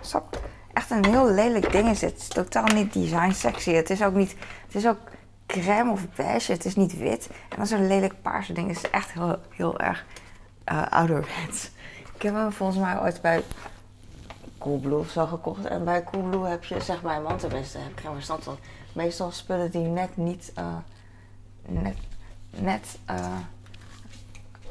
Stop. 0.00 0.40
Echt 0.72 0.90
een 0.90 1.04
heel 1.04 1.30
lelijk 1.30 1.72
ding 1.72 1.88
is 1.88 2.00
het. 2.00 2.16
Is 2.16 2.28
totaal 2.28 2.66
niet 2.66 2.92
design 2.92 3.32
sexy. 3.32 3.72
Het 3.72 3.90
is 3.90 4.02
ook 4.02 4.14
niet... 4.14 4.36
Het 4.66 4.74
is 4.74 4.86
ook 4.86 4.98
crème 5.46 5.90
of 5.90 6.00
beige. 6.16 6.52
Het 6.52 6.64
is 6.64 6.76
niet 6.76 6.98
wit. 6.98 7.28
En 7.48 7.56
dan 7.56 7.66
zo'n 7.66 7.86
lelijk 7.86 8.22
paarse 8.22 8.52
ding. 8.52 8.68
Het 8.68 8.76
is 8.76 8.90
echt 8.90 9.12
heel, 9.12 9.38
heel 9.50 9.78
erg 9.78 10.04
uh, 10.72 10.86
ouderwets. 10.88 11.70
Ik 12.14 12.22
heb 12.22 12.34
hem 12.34 12.52
volgens 12.52 12.78
mij 12.78 13.00
ooit 13.00 13.20
bij 13.20 13.42
Coolblue 14.64 14.98
of 14.98 15.10
zo 15.10 15.26
gekocht. 15.26 15.64
En 15.64 15.84
bij 15.84 16.04
Coolblue 16.04 16.46
heb 16.46 16.64
je, 16.64 16.80
zeg 16.80 17.02
bij 17.02 17.20
man 17.20 17.36
tenminste, 17.36 17.78
heb 17.78 17.90
ik 17.90 18.00
geen 18.00 18.12
verstand 18.12 18.44
van. 18.44 18.56
Meestal 18.92 19.30
spullen 19.30 19.70
die 19.70 19.86
net 19.86 20.16
niet, 20.16 20.52
uh, 20.58 20.76
net, 21.66 21.96
net, 22.50 22.98
uh, 23.10 23.26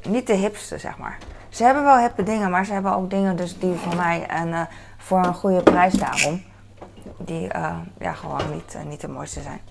niet 0.04 0.28
de 0.28 0.34
hipste, 0.34 0.78
zeg 0.78 0.98
maar. 0.98 1.18
Ze 1.50 1.64
hebben 1.64 1.84
wel 1.84 1.98
hippe 1.98 2.24
dingen, 2.24 2.50
maar 2.50 2.66
ze 2.66 2.74
hebben 2.74 2.96
ook 2.96 3.10
dingen 3.10 3.36
dus 3.36 3.60
die 3.60 3.74
voor 3.74 3.96
mij 3.96 4.26
en 4.28 4.48
uh, 4.48 4.62
voor 4.98 5.26
een 5.26 5.34
goede 5.34 5.64
prijs 5.64 5.94
daarom. 5.94 6.44
Die 7.18 7.48
ja, 8.00 8.14
gewoon 8.14 8.52
niet, 8.52 8.78
niet 8.86 9.02
de 9.02 9.08
mooiste 9.08 9.42
zijn. 9.42 9.62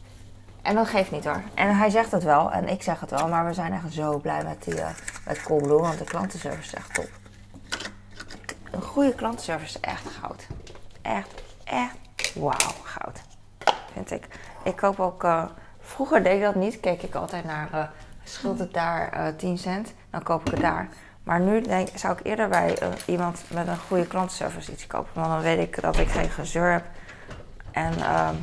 En 0.62 0.74
dat 0.74 0.86
geeft 0.86 1.10
niet 1.10 1.24
hoor. 1.24 1.42
En 1.54 1.76
hij 1.76 1.90
zegt 1.90 2.12
het 2.12 2.22
wel 2.22 2.52
en 2.52 2.68
ik 2.68 2.82
zeg 2.82 3.00
het 3.00 3.10
wel, 3.10 3.28
maar 3.28 3.46
we 3.46 3.52
zijn 3.52 3.72
echt 3.72 3.92
zo 3.92 4.18
blij 4.18 4.44
met, 4.44 4.64
die, 4.64 4.80
met 5.26 5.42
Coolblue, 5.42 5.80
want 5.80 5.98
de 5.98 6.04
klantenservice 6.04 6.62
is 6.62 6.74
echt 6.74 6.94
top 6.94 7.21
een 8.72 8.82
goede 8.82 9.14
klantenservice 9.14 9.78
is 9.78 9.80
echt 9.80 10.08
goud. 10.20 10.46
Echt, 11.02 11.42
echt 11.64 12.34
wauw, 12.34 12.74
goud. 12.82 13.20
Vind 13.92 14.10
ik. 14.10 14.28
Ik 14.62 14.76
koop 14.76 15.00
ook. 15.00 15.24
Uh, 15.24 15.44
vroeger 15.80 16.22
deed 16.22 16.34
ik 16.34 16.42
dat 16.42 16.54
niet. 16.54 16.80
Keek 16.80 17.02
ik 17.02 17.14
altijd 17.14 17.44
naar. 17.44 17.68
Uh, 17.74 17.84
scheelt 18.24 18.58
het 18.58 18.72
daar 18.72 19.26
uh, 19.28 19.36
10 19.36 19.58
cent? 19.58 19.92
Dan 20.10 20.22
koop 20.22 20.46
ik 20.46 20.52
het 20.52 20.60
daar. 20.60 20.88
Maar 21.22 21.40
nu 21.40 21.60
denk, 21.60 21.88
zou 21.94 22.18
ik 22.18 22.26
eerder 22.26 22.48
bij 22.48 22.78
iemand 23.06 23.42
met 23.48 23.66
een 23.66 23.78
goede 23.78 24.06
klantenservice 24.06 24.72
iets 24.72 24.86
kopen. 24.86 25.10
Want 25.14 25.26
dan 25.26 25.40
weet 25.40 25.58
ik 25.58 25.80
dat 25.80 25.98
ik 25.98 26.08
geen 26.08 26.30
gezeur 26.30 26.72
heb. 26.72 26.84
En 27.70 27.92
ehm, 27.98 28.34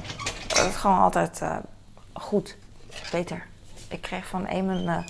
dat 0.47 0.65
is 0.65 0.75
gewoon 0.75 0.99
altijd 0.99 1.41
goed. 2.13 2.57
Beter. 3.11 3.45
Ik 3.89 4.01
kreeg 4.01 4.27
van 4.27 4.47
een 4.47 5.03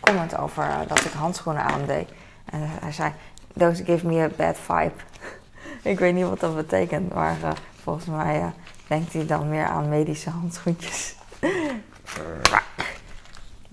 comment 0.00 0.36
over 0.36 0.68
dat 0.88 1.04
ik 1.04 1.12
handschoenen 1.12 1.62
aandeed. 1.62 2.08
En 2.44 2.60
hij 2.60 2.92
zei, 2.92 3.12
those 3.56 3.84
give 3.84 4.06
me 4.06 4.22
a 4.22 4.28
bad 4.36 4.58
vibe. 4.58 5.02
ik 5.90 5.98
weet 5.98 6.14
niet 6.14 6.24
wat 6.24 6.40
dat 6.40 6.56
betekent, 6.56 7.14
maar 7.14 7.36
uh, 7.42 7.50
volgens 7.82 8.06
mij 8.06 8.40
uh, 8.40 8.46
denkt 8.86 9.12
hij 9.12 9.26
dan 9.26 9.48
meer 9.48 9.66
aan 9.66 9.88
medische 9.88 10.30
handschoentjes. 10.30 11.14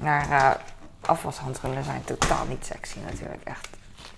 maar 0.04 0.30
uh, 0.30 0.52
afwashandschoenen 1.02 1.84
zijn 1.84 2.04
totaal 2.04 2.46
niet 2.46 2.66
sexy 2.66 3.00
natuurlijk, 3.00 3.44
echt, 3.44 3.70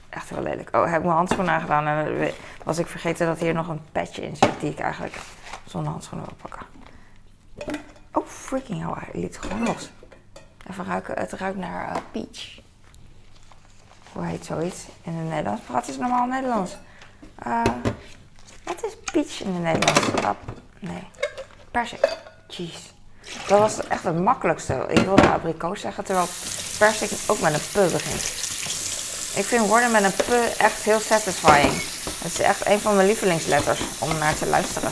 echt 0.10 0.30
heel 0.30 0.42
lelijk. 0.42 0.76
Oh, 0.76 0.86
heb 0.86 0.98
ik 0.98 1.04
mijn 1.04 1.16
handschoenen 1.16 1.54
aangedaan 1.54 1.88
en 1.88 2.32
was 2.64 2.78
ik 2.78 2.88
vergeten 2.88 3.28
dat 3.28 3.40
hier 3.40 3.54
nog 3.54 3.68
een 3.68 3.82
petje 3.92 4.22
in 4.22 4.36
zit 4.36 4.60
die 4.60 4.72
ik 4.72 4.80
eigenlijk 4.80 5.18
zonder 5.66 5.92
handschoenen 5.92 6.28
wil 6.28 6.38
pakken. 6.42 6.68
Oh, 8.12 8.28
freaking 8.28 8.80
hell, 8.80 8.94
hij 8.96 9.22
liet 9.22 9.38
gewoon 9.38 9.64
los. 9.64 9.92
Even 10.70 10.86
ruiken, 10.86 11.20
het 11.20 11.32
ruikt 11.32 11.58
naar 11.58 12.02
peach 12.12 12.63
hoe 14.14 14.26
heet 14.26 14.46
zoiets 14.46 14.78
in 15.04 15.14
het 15.14 15.30
Nederlands? 15.30 15.62
Wat 15.68 15.88
is 15.88 15.98
normaal 15.98 16.26
Nederlands? 16.26 16.72
Uh, 17.48 17.62
wat 18.64 18.84
is 18.86 18.98
peach 19.12 19.42
in 19.42 19.54
het 19.54 19.64
Nederlands? 19.64 20.02
Nee, 20.80 21.04
persik. 21.72 22.18
Jeez. 22.48 22.78
Dat 23.48 23.60
was 23.60 23.88
echt 23.88 24.04
het 24.04 24.20
makkelijkste. 24.20 24.86
Ik 24.90 25.06
wilde 25.06 25.30
abrikoos 25.30 25.82
zeggen, 25.82 26.04
terwijl 26.04 26.28
persik 26.78 27.12
ook 27.28 27.40
met 27.40 27.54
een 27.54 27.60
p 27.60 27.92
begint. 27.92 28.22
Ik 29.36 29.46
vind 29.46 29.68
woorden 29.68 29.92
met 29.92 30.04
een 30.04 30.14
p 30.14 30.58
echt 30.58 30.84
heel 30.84 31.00
satisfying. 31.00 31.74
Het 32.24 32.32
is 32.32 32.40
echt 32.40 32.66
een 32.66 32.80
van 32.80 32.96
mijn 32.96 33.08
lievelingsletters 33.08 33.80
om 34.00 34.18
naar 34.18 34.36
te 34.36 34.46
luisteren. 34.46 34.92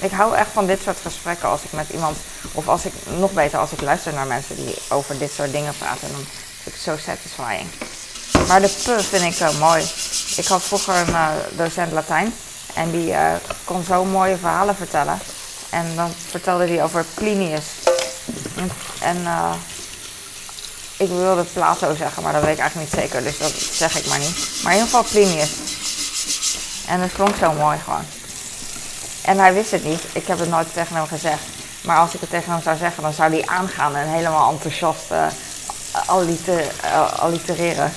Ik 0.00 0.10
hou 0.10 0.36
echt 0.36 0.50
van 0.50 0.66
dit 0.66 0.82
soort 0.82 0.98
gesprekken 0.98 1.48
als 1.48 1.62
ik 1.62 1.72
met 1.72 1.88
iemand, 1.88 2.16
of 2.52 2.68
als 2.68 2.84
ik, 2.84 2.92
nog 3.18 3.32
beter 3.32 3.58
als 3.58 3.72
ik 3.72 3.80
luister 3.80 4.12
naar 4.12 4.26
mensen 4.26 4.56
die 4.56 4.74
over 4.88 5.18
dit 5.18 5.30
soort 5.30 5.52
dingen 5.52 5.74
praten, 5.78 6.08
dan 6.10 6.20
vind 6.20 6.66
ik 6.66 6.72
het 6.72 6.82
zo 6.82 6.96
satisfying. 6.96 7.68
Maar 8.48 8.60
de 8.60 8.68
P 8.68 9.02
vind 9.02 9.22
ik 9.22 9.40
uh, 9.40 9.58
mooi. 9.58 9.84
Ik 10.36 10.46
had 10.46 10.62
vroeger 10.62 10.94
een 10.94 11.08
uh, 11.08 11.28
docent 11.50 11.92
Latijn 11.92 12.34
en 12.74 12.90
die 12.90 13.10
uh, 13.10 13.32
kon 13.64 13.84
zo 13.84 14.04
mooie 14.04 14.36
verhalen 14.36 14.76
vertellen. 14.76 15.18
En 15.70 15.96
dan 15.96 16.14
vertelde 16.30 16.66
hij 16.66 16.82
over 16.82 17.04
Plinius. 17.14 17.64
En 19.00 19.26
ik 20.96 21.08
wilde 21.08 21.44
Plato 21.44 21.94
zeggen, 21.94 22.22
maar 22.22 22.32
dat 22.32 22.42
weet 22.42 22.52
ik 22.52 22.58
eigenlijk 22.58 22.92
niet 22.92 23.02
zeker, 23.02 23.22
dus 23.22 23.38
dat 23.38 23.52
zeg 23.72 23.98
ik 23.98 24.06
maar 24.06 24.18
niet. 24.18 24.36
Maar 24.62 24.72
in 24.72 24.78
ieder 24.78 24.94
geval 24.94 25.10
Plinius. 25.10 25.50
En 26.86 27.00
het 27.00 27.12
klonk 27.12 27.34
zo 27.40 27.52
mooi 27.52 27.78
gewoon. 27.84 28.04
En 29.22 29.38
hij 29.38 29.54
wist 29.54 29.70
het 29.70 29.84
niet. 29.84 30.00
Ik 30.12 30.26
heb 30.26 30.38
het 30.38 30.48
nooit 30.48 30.72
tegen 30.72 30.96
hem 30.96 31.06
gezegd. 31.06 31.42
Maar 31.82 31.98
als 31.98 32.14
ik 32.14 32.20
het 32.20 32.30
tegen 32.30 32.52
hem 32.52 32.62
zou 32.62 32.76
zeggen, 32.76 33.02
dan 33.02 33.12
zou 33.12 33.32
hij 33.32 33.46
aangaan 33.46 33.96
en 33.96 34.08
helemaal 34.08 34.50
enthousiast 34.50 35.04
alliter 36.06 36.64
allitereren. 37.16 37.92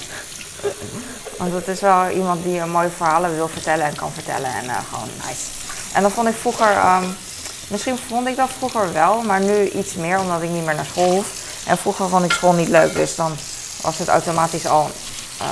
Want 1.37 1.53
het 1.53 1.67
is 1.67 1.79
wel 1.79 2.09
iemand 2.09 2.43
die 2.43 2.65
mooie 2.65 2.89
verhalen 2.89 3.35
wil 3.35 3.47
vertellen 3.47 3.85
en 3.85 3.95
kan 3.95 4.11
vertellen. 4.11 4.53
En 4.53 4.65
uh, 4.65 4.77
gewoon 4.89 5.09
nice. 5.25 5.41
En 5.93 6.01
dat 6.01 6.11
vond 6.11 6.27
ik 6.27 6.35
vroeger, 6.35 6.77
um, 6.77 7.17
misschien 7.67 7.99
vond 8.07 8.27
ik 8.27 8.35
dat 8.35 8.49
vroeger 8.57 8.93
wel, 8.93 9.21
maar 9.21 9.39
nu 9.39 9.69
iets 9.69 9.93
meer 9.93 10.19
omdat 10.19 10.41
ik 10.41 10.49
niet 10.49 10.65
meer 10.65 10.75
naar 10.75 10.85
school 10.85 11.11
hoef. 11.11 11.27
En 11.65 11.77
vroeger 11.77 12.09
vond 12.09 12.25
ik 12.25 12.31
school 12.31 12.53
niet 12.53 12.67
leuk, 12.67 12.93
dus 12.93 13.15
dan 13.15 13.37
was 13.81 13.97
het 13.97 14.07
automatisch 14.07 14.67
al 14.67 14.91
uh, 15.41 15.47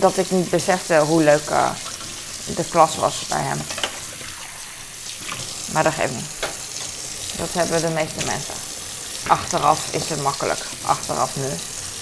dat 0.00 0.16
ik 0.16 0.30
niet 0.30 0.50
besefte 0.50 0.98
hoe 0.98 1.22
leuk 1.22 1.50
uh, 1.50 1.70
de 2.56 2.64
klas 2.70 2.96
was 2.96 3.26
bij 3.28 3.42
hem. 3.42 3.60
Maar 5.72 5.82
dat 5.82 5.92
geeft 5.92 6.12
niet. 6.12 6.30
Dat 7.36 7.48
hebben 7.52 7.80
de 7.80 7.88
meeste 7.88 8.24
mensen. 8.26 8.54
Achteraf 9.26 9.78
is 9.90 10.08
het 10.08 10.22
makkelijk. 10.22 10.60
Achteraf 10.82 11.30
nu 11.36 11.48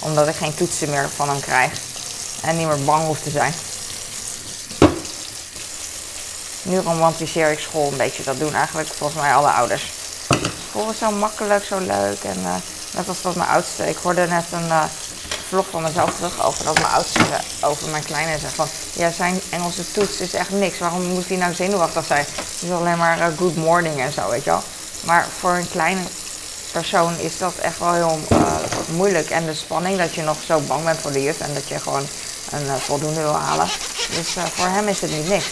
omdat 0.01 0.27
ik 0.27 0.35
geen 0.35 0.55
toetsen 0.55 0.89
meer 0.89 1.09
van 1.15 1.29
hem 1.29 1.39
krijg. 1.39 1.71
En 2.41 2.57
niet 2.57 2.67
meer 2.67 2.83
bang 2.83 3.05
hoef 3.05 3.19
te 3.19 3.29
zijn. 3.29 3.53
Nu 6.61 6.79
romantiseer 6.79 7.51
ik 7.51 7.59
school 7.59 7.91
een 7.91 7.97
beetje. 7.97 8.23
Dat 8.23 8.39
doen 8.39 8.53
eigenlijk 8.53 8.89
volgens 8.89 9.21
mij 9.21 9.33
alle 9.33 9.49
ouders. 9.49 9.91
School 10.69 10.93
zo 10.99 11.11
makkelijk, 11.11 11.63
zo 11.63 11.79
leuk. 11.79 12.23
En 12.23 12.39
uh, 12.39 12.55
net 12.93 13.07
als 13.07 13.21
dat 13.21 13.35
mijn 13.35 13.49
oudste. 13.49 13.89
Ik 13.89 13.97
hoorde 13.97 14.27
net 14.27 14.45
een 14.51 14.67
uh, 14.67 14.83
vlog 15.47 15.65
van 15.69 15.81
mezelf 15.81 16.15
terug 16.15 16.45
over 16.45 16.65
dat 16.65 16.79
mijn 16.79 16.93
oudste 16.93 17.19
over 17.61 17.89
mijn 17.89 18.03
kleine 18.03 18.39
zegt 18.39 18.53
van... 18.53 18.67
Ja, 18.93 19.11
zijn 19.11 19.41
Engelse 19.49 19.91
toets 19.91 20.17
is 20.17 20.33
echt 20.33 20.49
niks. 20.49 20.79
Waarom 20.79 21.03
moet 21.03 21.27
hij 21.27 21.37
nou 21.37 21.53
zenuwachtig 21.53 22.05
zijn? 22.05 22.25
Het 22.25 22.61
is 22.61 22.71
alleen 22.71 22.97
maar 22.97 23.17
uh, 23.17 23.37
good 23.37 23.55
morning 23.55 23.99
en 23.99 24.13
zo, 24.13 24.29
weet 24.29 24.43
je 24.43 24.49
wel. 24.49 24.63
Maar 25.05 25.27
voor 25.39 25.51
een 25.51 25.69
kleine 25.69 26.01
persoon 26.71 27.19
is 27.19 27.37
dat 27.37 27.53
echt 27.55 27.79
wel 27.79 27.93
heel 27.93 28.19
uh, 28.31 28.55
moeilijk. 28.95 29.29
En 29.29 29.45
de 29.45 29.53
spanning 29.53 29.97
dat 29.97 30.13
je 30.13 30.21
nog 30.21 30.37
zo 30.45 30.59
bang 30.59 30.83
bent 30.83 30.99
voor 30.99 31.11
de 31.11 31.23
juf 31.23 31.39
en 31.39 31.53
dat 31.53 31.67
je 31.67 31.79
gewoon 31.79 32.07
een 32.51 32.65
uh, 32.65 32.75
voldoende 32.75 33.21
wil 33.21 33.35
halen. 33.35 33.67
Dus 34.15 34.35
uh, 34.35 34.43
voor 34.45 34.67
hem 34.67 34.87
is 34.87 35.01
het 35.01 35.11
niet 35.11 35.27
niks. 35.27 35.45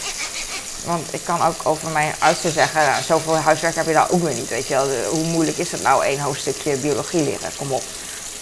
Want 0.86 1.14
ik 1.14 1.24
kan 1.24 1.42
ook 1.42 1.56
over 1.64 1.90
mijn 1.90 2.14
oudste 2.20 2.52
zeggen, 2.52 2.86
nou, 2.86 3.04
zoveel 3.04 3.36
huiswerk 3.36 3.76
heb 3.76 3.86
je 3.86 3.94
daar 3.94 4.10
ook 4.10 4.24
weer 4.24 4.34
niet. 4.34 4.50
Weet 4.50 4.68
je 4.68 4.74
wel. 4.74 5.10
hoe 5.10 5.24
moeilijk 5.24 5.58
is 5.58 5.72
het 5.72 5.82
nou 5.82 6.04
één 6.04 6.20
hoofdstukje 6.20 6.78
biologie 6.78 7.24
leren? 7.24 7.52
Kom 7.58 7.72
op. 7.72 7.84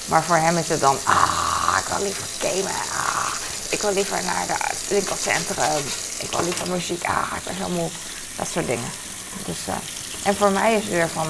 Maar 0.06 0.24
voor 0.24 0.36
hem 0.36 0.58
is 0.58 0.70
het 0.70 0.80
dan, 0.80 0.98
ah, 1.04 1.78
ik 1.80 1.88
wil 1.94 2.04
liever 2.04 2.24
gamen. 2.40 2.72
Ah, 2.92 3.34
ik 3.70 3.82
wil 3.82 3.94
liever 3.94 4.24
naar 4.24 4.46
het 4.48 4.88
winkelcentrum. 4.88 5.84
Ik 6.18 6.30
wil 6.32 6.44
liever 6.44 6.70
muziek. 6.70 7.04
Ah, 7.04 7.32
ik 7.38 7.44
ben 7.44 7.56
zo 7.58 7.70
moe. 7.70 7.90
Dat 8.36 8.48
soort 8.48 8.68
dingen. 8.68 8.92
Dus, 9.46 9.58
en 10.24 10.36
voor 10.36 10.52
mij 10.52 10.74
is 10.74 10.84
het 10.84 10.92
weer 10.92 11.10
van, 11.10 11.28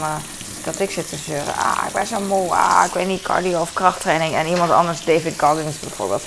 dat 0.68 0.80
ik 0.80 0.92
zit 0.92 1.10
te 1.10 1.16
zeuren. 1.16 1.56
Ah, 1.56 1.84
ik 1.88 1.94
ben 1.94 2.08
zo 2.08 2.20
moe. 2.20 2.52
Ah, 2.52 2.84
ik 2.86 2.94
weet 2.94 3.08
niet, 3.08 3.22
cardio 3.22 3.62
of 3.62 3.74
krachttraining. 3.74 4.36
En 4.36 4.48
iemand 4.48 4.72
anders, 4.72 5.06
David 5.06 5.40
Goggins 5.40 5.80
bijvoorbeeld. 5.80 6.24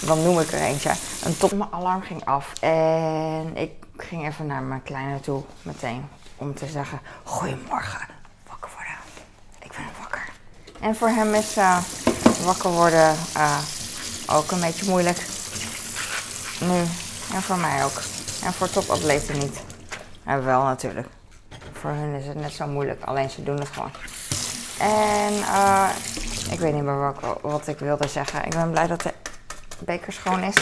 Dan 0.00 0.22
noem 0.22 0.40
ik 0.40 0.52
er 0.52 0.60
eentje. 0.60 0.92
Een 1.24 1.36
top. 1.36 1.52
Mijn 1.52 1.72
alarm 1.72 2.02
ging 2.02 2.24
af. 2.24 2.52
En 2.60 3.56
ik 3.56 3.70
ging 3.96 4.26
even 4.26 4.46
naar 4.46 4.62
mijn 4.62 4.82
kleine 4.82 5.20
toe 5.20 5.42
meteen. 5.62 6.08
Om 6.36 6.54
te 6.54 6.66
zeggen, 6.66 7.00
goedemorgen. 7.24 8.06
Wakker 8.48 8.70
worden. 8.74 8.94
Ik 9.58 9.70
ben 9.76 9.86
wakker. 10.00 10.28
En 10.80 10.96
voor 10.96 11.08
hem 11.08 11.34
is 11.34 11.56
uh, 11.56 11.78
wakker 12.44 12.70
worden 12.70 13.16
uh, 13.36 13.58
ook 14.26 14.50
een 14.50 14.60
beetje 14.60 14.90
moeilijk. 14.90 15.26
Nu. 16.60 16.80
En 17.34 17.42
voor 17.42 17.58
mij 17.58 17.84
ook. 17.84 18.02
En 18.44 18.52
voor 18.52 18.70
topatleten 18.70 19.38
niet. 19.38 19.60
En 20.24 20.44
wel 20.44 20.62
natuurlijk 20.62 21.08
voor 21.80 21.90
hun 21.90 22.14
is 22.14 22.26
het 22.26 22.36
net 22.36 22.52
zo 22.52 22.66
moeilijk, 22.66 23.04
alleen 23.04 23.30
ze 23.30 23.42
doen 23.42 23.58
het 23.58 23.68
gewoon. 23.68 23.90
En 24.78 25.32
uh, 25.32 25.90
ik 26.50 26.58
weet 26.58 26.74
niet 26.74 26.82
meer 26.82 26.98
wat, 26.98 27.40
wat 27.42 27.66
ik 27.66 27.78
wilde 27.78 28.08
zeggen. 28.08 28.44
Ik 28.44 28.50
ben 28.50 28.70
blij 28.70 28.86
dat 28.86 29.02
de 29.02 29.14
beker 29.78 30.12
schoon 30.12 30.42
is. 30.42 30.54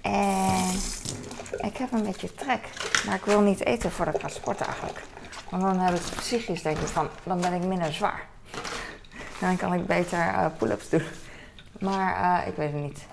En 0.00 0.70
ik 1.58 1.76
heb 1.76 1.92
een 1.92 2.02
beetje 2.02 2.34
trek. 2.34 2.68
Maar 3.06 3.14
ik 3.14 3.24
wil 3.24 3.40
niet 3.40 3.64
eten 3.64 3.90
voordat 3.90 4.14
ik 4.14 4.20
ga 4.20 4.28
sporten 4.28 4.66
eigenlijk. 4.66 5.00
Want 5.50 5.62
dan 5.62 5.78
heb 5.78 5.94
ik 5.94 6.02
psychisch 6.16 6.62
denk 6.62 6.78
ik 6.78 6.86
van, 6.86 7.08
dan 7.24 7.40
ben 7.40 7.52
ik 7.52 7.64
minder 7.64 7.92
zwaar. 7.92 8.26
Dan 9.40 9.56
kan 9.56 9.72
ik 9.72 9.86
beter 9.86 10.18
uh, 10.18 10.46
pull-ups 10.58 10.88
doen. 10.88 11.02
Maar 11.80 12.40
uh, 12.40 12.46
ik 12.46 12.56
weet 12.56 12.72
het 12.72 12.82
niet. 12.82 13.06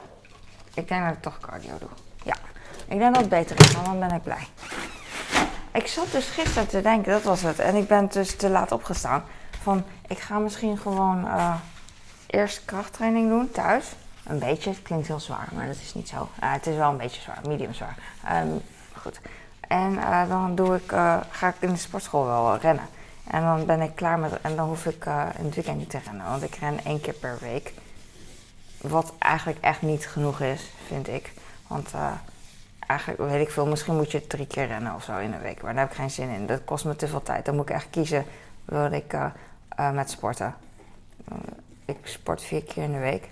Ik 0.74 0.88
denk 0.88 1.06
dat 1.06 1.14
ik 1.14 1.22
toch 1.22 1.40
cardio 1.40 1.78
doe. 1.80 1.90
Ja, 2.24 2.36
ik 2.88 3.00
denk 3.00 3.14
dat 3.14 3.22
het 3.22 3.30
beter 3.30 3.60
is, 3.60 3.72
want 3.72 3.86
dan 3.86 4.00
ben 4.00 4.12
ik 4.12 4.24
blij. 4.24 4.48
Ik 5.74 5.88
zat 5.88 6.12
dus 6.12 6.26
gisteren 6.26 6.68
te 6.68 6.82
denken, 6.82 7.12
dat 7.12 7.24
was 7.24 7.42
het. 7.42 7.60
En 7.60 7.76
ik 7.76 7.88
ben 7.88 8.08
dus 8.08 8.36
te 8.36 8.50
laat 8.50 8.72
opgestaan. 8.72 9.24
Van, 9.62 9.84
ik 10.08 10.20
ga 10.20 10.38
misschien 10.38 10.78
gewoon 10.78 11.26
uh, 11.26 11.56
eerst 12.28 12.66
krachttraining 12.66 13.30
doen 13.30 13.52
thuis. 13.52 13.86
Een 14.24 14.40
beetje, 14.40 14.70
het 14.70 14.82
klinkt 14.82 15.08
heel 15.08 15.20
zwaar, 15.20 15.48
maar 15.54 15.68
dat 15.68 15.76
is 15.76 15.94
niet 15.94 16.08
zo. 16.08 16.16
Uh, 16.16 16.52
het 16.54 16.68
is 16.68 16.76
wel 16.76 16.90
een 16.90 16.98
beetje 16.98 17.22
zwaar, 17.22 17.40
medium 17.48 17.74
zwaar. 17.74 17.98
Um, 18.32 18.62
goed. 19.02 19.20
En 19.68 19.94
uh, 19.94 20.30
dan 20.30 20.56
doe 20.56 20.76
ik, 20.76 20.92
ga 21.30 21.48
ik 21.48 21.56
in 21.60 21.70
de 21.70 21.78
sportschool 21.78 22.26
wel 22.26 22.58
rennen. 22.58 22.86
En 23.28 23.42
dan 23.42 23.66
ben 23.66 23.82
ik 23.82 23.96
klaar 23.96 24.20
met. 24.20 24.42
En 24.42 24.56
dan 24.56 24.68
hoef 24.68 24.86
ik 24.86 25.06
in 25.38 25.46
het 25.46 25.56
weekend 25.56 25.78
niet 25.78 25.90
te 25.90 26.00
rennen. 26.06 26.26
Want 26.26 26.44
ik 26.44 26.56
ren 26.56 26.84
één 26.84 27.02
keer 27.02 27.14
per 27.14 27.38
week. 27.40 27.74
Wat 28.82 29.14
eigenlijk 29.20 29.60
echt 29.62 29.82
niet 29.82 30.08
genoeg 30.08 30.40
is, 30.40 30.62
vind 30.88 31.08
ik. 31.08 31.34
Want 31.68 31.92
weet 33.18 33.42
ik 33.42 33.50
veel, 33.50 33.66
misschien 33.66 33.96
moet 33.96 34.12
je 34.12 34.28
drie 34.28 34.48
keer 34.48 34.68
rennen 34.68 34.96
of 34.96 35.04
zo 35.04 35.18
in 35.18 35.34
een 35.34 35.42
week. 35.42 35.62
Maar 35.62 35.74
daar 35.74 35.82
heb 35.82 35.92
ik 35.92 35.98
geen 35.98 36.12
zin 36.12 36.30
in. 36.30 36.46
Dat 36.46 36.64
kost 36.66 36.86
me 36.86 36.96
te 36.96 37.08
veel 37.08 37.24
tijd. 37.24 37.46
Dan 37.46 37.56
moet 37.56 37.70
ik 37.70 37.76
echt 37.76 37.90
kiezen, 37.90 38.26
wil 38.66 38.92
ik 38.92 39.14
uh, 39.14 39.26
uh, 39.80 39.92
met 39.92 40.10
sporten. 40.10 40.56
Uh, 41.32 41.38
ik 41.86 41.98
sport 42.04 42.42
vier 42.42 42.64
keer 42.64 42.84
in 42.84 42.92
de 42.92 43.00
week. 43.00 43.30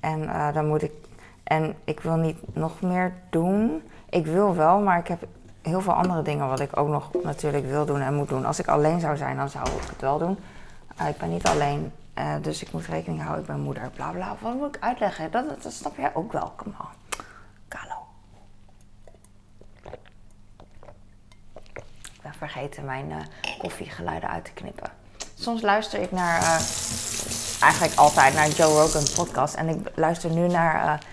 En 0.00 0.52
dan 0.52 0.66
moet 0.66 0.82
ik. 0.82 0.92
En 1.42 1.74
ik 1.84 2.00
wil 2.00 2.16
niet 2.16 2.54
nog 2.54 2.80
meer 2.80 3.12
doen. 3.30 3.82
Ik 4.08 4.26
wil 4.26 4.54
wel, 4.54 4.80
maar 4.80 4.98
ik 4.98 5.08
heb 5.08 5.22
heel 5.62 5.80
veel 5.80 5.92
andere 5.92 6.22
dingen 6.22 6.48
wat 6.48 6.60
ik 6.60 6.76
ook 6.76 6.88
nog 6.88 7.10
natuurlijk 7.22 7.66
wil 7.66 7.84
doen 7.84 8.00
en 8.00 8.14
moet 8.14 8.28
doen. 8.28 8.44
Als 8.44 8.58
ik 8.58 8.68
alleen 8.68 9.00
zou 9.00 9.16
zijn, 9.16 9.36
dan 9.36 9.48
zou 9.48 9.66
ik 9.66 9.88
het 9.90 10.00
wel 10.00 10.18
doen. 10.18 10.38
ik 11.08 11.16
ben 11.16 11.30
niet 11.30 11.46
alleen, 11.46 11.92
dus 12.40 12.62
ik 12.62 12.72
moet 12.72 12.86
rekening 12.86 13.22
houden. 13.22 13.40
Ik 13.40 13.46
ben 13.46 13.60
moeder, 13.60 13.90
bla 13.94 14.10
bla. 14.10 14.36
Wat 14.40 14.54
moet 14.54 14.76
ik 14.76 14.82
uitleggen? 14.82 15.30
Dat, 15.30 15.62
dat 15.62 15.72
snap 15.72 15.96
jij 15.96 16.14
ook 16.14 16.32
wel. 16.32 16.52
On. 16.64 16.74
Kalo. 17.68 17.94
Ik 21.62 21.82
ben 22.21 22.21
vergeten 22.38 22.84
mijn 22.84 23.10
uh, 23.10 23.16
koffiegeluiden 23.58 24.28
uit 24.28 24.44
te 24.44 24.52
knippen. 24.52 24.90
Soms 25.34 25.62
luister 25.62 26.00
ik 26.00 26.12
naar, 26.12 26.40
uh, 26.40 26.60
eigenlijk 27.60 27.94
altijd 27.94 28.34
naar 28.34 28.48
Joe 28.48 28.80
Rogan 28.80 29.04
podcast. 29.14 29.54
En 29.54 29.68
ik 29.68 29.90
luister 29.94 30.30
nu 30.30 30.48
naar, 30.48 31.04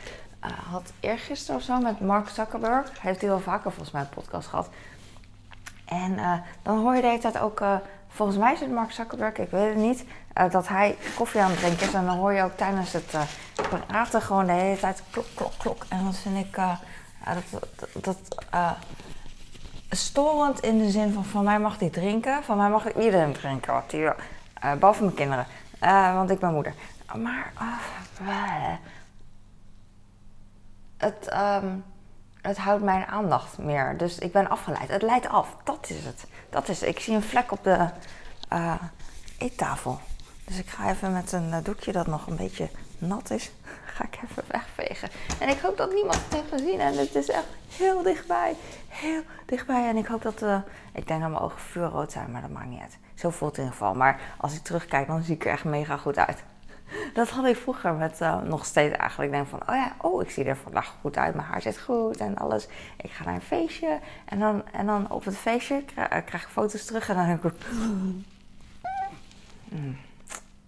had 0.70 0.92
eergisteren 1.00 1.60
of 1.60 1.66
zo 1.66 1.80
met 1.80 2.00
Mark 2.00 2.30
Zuckerberg. 2.30 3.02
Heeft 3.02 3.22
hij 3.22 3.30
wel 3.30 3.40
vaker 3.40 3.72
volgens 3.72 3.92
mij 3.92 4.02
een 4.02 4.10
podcast 4.10 4.48
gehad. 4.48 4.70
En 5.86 6.44
dan 6.64 6.78
hoor 6.78 6.96
je 6.96 7.02
de 7.02 7.08
hele 7.08 7.20
tijd 7.20 7.40
ook, 7.40 7.64
volgens 8.08 8.38
mij 8.38 8.54
is 8.54 8.60
het 8.60 8.72
Mark 8.72 8.92
Zuckerberg, 8.92 9.38
ik 9.38 9.50
weet 9.50 9.74
het 9.74 9.84
niet. 9.84 10.06
dat 10.52 10.68
hij 10.68 10.98
koffie 11.16 11.42
aan 11.42 11.50
het 11.50 11.60
drinken 11.60 11.88
is. 11.88 11.94
En 11.94 12.06
dan 12.06 12.18
hoor 12.18 12.34
je 12.34 12.44
ook 12.44 12.58
tijdens 12.58 12.94
het 12.94 13.16
praten 13.88 14.22
gewoon 14.22 14.46
de 14.46 14.52
hele 14.52 14.80
tijd 14.80 15.04
klok, 15.10 15.26
klok, 15.34 15.54
klok. 15.58 15.86
En 15.90 16.04
dan 16.04 16.14
vind 16.14 16.46
ik, 16.46 16.56
dat, 17.34 17.62
dat, 18.04 18.04
dat 18.04 18.18
storend 19.90 20.60
in 20.60 20.78
de 20.78 20.90
zin 20.90 21.14
van 21.14 21.26
van 21.26 21.44
mij 21.44 21.60
mag 21.60 21.80
hij 21.80 21.90
drinken, 21.90 22.44
van 22.44 22.58
mij 22.58 22.70
mag 22.70 22.94
iedereen 22.94 23.34
drinken 23.34 23.74
wat. 23.74 23.94
Uh, 23.94 24.12
behalve 24.80 25.04
mijn 25.04 25.16
kinderen, 25.16 25.46
uh, 25.84 26.14
want 26.14 26.30
ik 26.30 26.40
ben 26.40 26.54
moeder. 26.54 26.74
Maar 27.16 27.52
het, 30.98 31.34
um, 31.34 31.84
het 32.42 32.58
houdt 32.58 32.84
mijn 32.84 33.06
aandacht 33.06 33.58
meer. 33.58 33.98
Dus 33.98 34.18
ik 34.18 34.32
ben 34.32 34.50
afgeleid. 34.50 34.90
Het 34.90 35.02
leidt 35.02 35.28
af. 35.28 35.56
Dat 35.64 35.90
is 35.90 36.06
het. 36.06 36.26
Dat 36.50 36.70
is. 36.70 36.82
Ik 36.82 37.00
zie 37.00 37.16
een 37.16 37.22
vlek 37.22 37.52
op 37.52 37.64
de 37.64 37.90
eettafel. 39.38 40.00
Dus 40.46 40.58
ik 40.58 40.70
ga 40.70 40.90
even 40.90 41.14
met 41.14 41.32
een 41.32 41.64
doekje 41.64 41.92
dat 41.92 42.08
nog 42.08 42.28
een 42.28 42.36
beetje 42.36 42.70
nat 42.98 43.30
is, 43.30 43.52
ga 43.96 44.04
ik 44.04 44.20
even 44.24 44.44
En 45.40 45.50
ik 45.50 45.60
hoop 45.60 45.78
dat 45.78 45.94
niemand 45.94 46.16
het 46.16 46.34
heeft 46.34 46.50
gezien. 46.50 46.80
En 46.80 46.98
het 46.98 47.16
is 47.16 47.30
echt 47.30 47.48
heel 47.78 48.04
dichtbij. 48.04 48.56
Heel 48.88 49.22
dichtbij. 49.46 49.88
En 49.88 49.98
ik 49.98 50.06
hoop 50.06 50.22
dat... 50.22 50.42
Uh, 50.42 50.58
ik 50.94 51.08
denk 51.08 51.22
dat 51.22 51.30
mijn 51.30 51.44
ogen 51.44 51.60
vuurrood 51.60 52.12
zijn, 52.12 52.32
maar 52.32 52.42
dat 52.42 52.50
maakt 52.50 52.70
niet 52.70 52.82
uit. 52.82 52.98
Zo 53.14 53.30
voelt 53.30 53.52
het 53.52 53.60
in 53.60 53.64
ieder 53.64 53.80
geval. 53.80 53.96
Maar 53.96 54.22
als 54.38 54.56
ik 54.56 54.64
terugkijk, 54.64 55.08
dan 55.08 55.24
zie 55.24 55.36
ik 55.36 55.46
er 55.46 55.52
echt 55.52 55.64
mega 55.64 55.98
goed 55.98 56.18
uit. 56.18 56.44
Dat 57.14 57.30
had 57.30 57.46
ik 57.46 57.56
vroeger 57.56 57.94
met 57.94 58.22
uh, 58.22 58.42
nog 58.42 58.66
steeds 58.66 58.96
eigenlijk. 58.96 59.32
Ik 59.32 59.38
denk 59.38 59.48
van, 59.48 59.62
oh 59.70 59.76
ja, 59.76 59.96
oh, 60.02 60.22
ik 60.22 60.30
zie 60.30 60.44
er 60.44 60.58
vandaag 60.58 60.96
goed 61.02 61.18
uit. 61.18 61.36
Mijn 61.36 61.48
haar 61.48 61.62
zit 61.62 61.80
goed 61.80 62.18
en 62.18 62.38
alles. 62.38 62.68
Ik 62.98 63.12
ga 63.12 63.24
naar 63.24 63.34
een 63.34 63.42
feestje. 63.42 64.00
En 64.26 64.40
dan, 64.40 64.64
en 64.72 64.86
dan 64.86 65.12
op 65.12 65.26
het 65.26 65.38
feestje 65.38 65.84
krijg, 65.84 66.14
uh, 66.14 66.26
krijg 66.26 66.44
ik 66.44 66.50
foto's 66.50 66.86
terug. 66.86 67.10
En 67.10 67.16
dan 67.16 67.26
denk 67.26 67.44
ik... 67.44 67.54
Mm. 69.72 69.98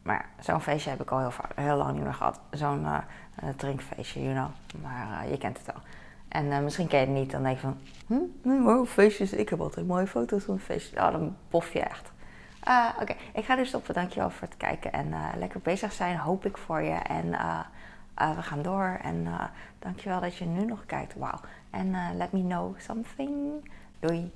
Maar 0.02 0.30
zo'n 0.40 0.62
feestje 0.62 0.90
heb 0.90 1.02
ik 1.02 1.12
al 1.12 1.20
heel, 1.20 1.32
heel 1.56 1.76
lang 1.76 1.94
niet 1.94 2.04
meer 2.04 2.14
gehad. 2.14 2.40
Zo'n 2.52 2.84
uh, 2.84 2.98
drinkfeestje, 3.56 4.24
you 4.24 4.34
know. 4.34 4.82
Maar 4.82 5.24
uh, 5.24 5.32
je 5.32 5.38
kent 5.38 5.58
het 5.58 5.66
wel. 5.66 5.82
En 6.28 6.64
misschien 6.64 6.88
ken 6.88 7.00
je 7.00 7.06
het 7.06 7.16
niet, 7.16 7.32
dan 7.32 7.44
denk 7.44 7.56
je 7.56 7.62
van... 7.62 7.78
Hm, 8.08 8.64
wow, 8.64 8.88
feestjes, 8.88 9.34
ik 9.34 9.50
heb 9.50 9.62
altijd 9.62 9.88
mooie 9.88 10.08
foto's 10.08 10.44
van 10.44 10.60
feestjes. 10.60 11.00
Oh, 11.00 11.12
dan 11.12 11.36
bof 11.50 11.74
je 11.74 11.80
echt. 11.80 12.12
Oké, 12.62 13.02
okay. 13.02 13.18
ik 13.34 13.46
ga 13.46 13.56
dus 13.56 13.68
stoppen. 13.68 13.94
Dankjewel 13.94 14.30
voor 14.30 14.48
het 14.48 14.58
kijken. 14.58 14.92
En 14.92 15.14
lekker 15.38 15.60
bezig 15.60 15.92
zijn, 15.92 16.18
hoop 16.18 16.46
ik 16.46 16.58
voor 16.58 16.82
je. 16.82 16.96
En 16.96 17.30
we 18.36 18.42
gaan 18.42 18.62
door. 18.62 19.00
En 19.02 19.28
dankjewel 19.80 20.20
dat 20.20 20.36
je 20.36 20.46
nu 20.46 20.66
nog 20.66 20.86
kijkt. 20.86 21.16
Wauw. 21.16 21.40
En 21.70 22.18
let 22.18 22.32
me 22.32 22.42
know 22.42 22.80
something. 22.80 23.70
Doei. 24.00 24.32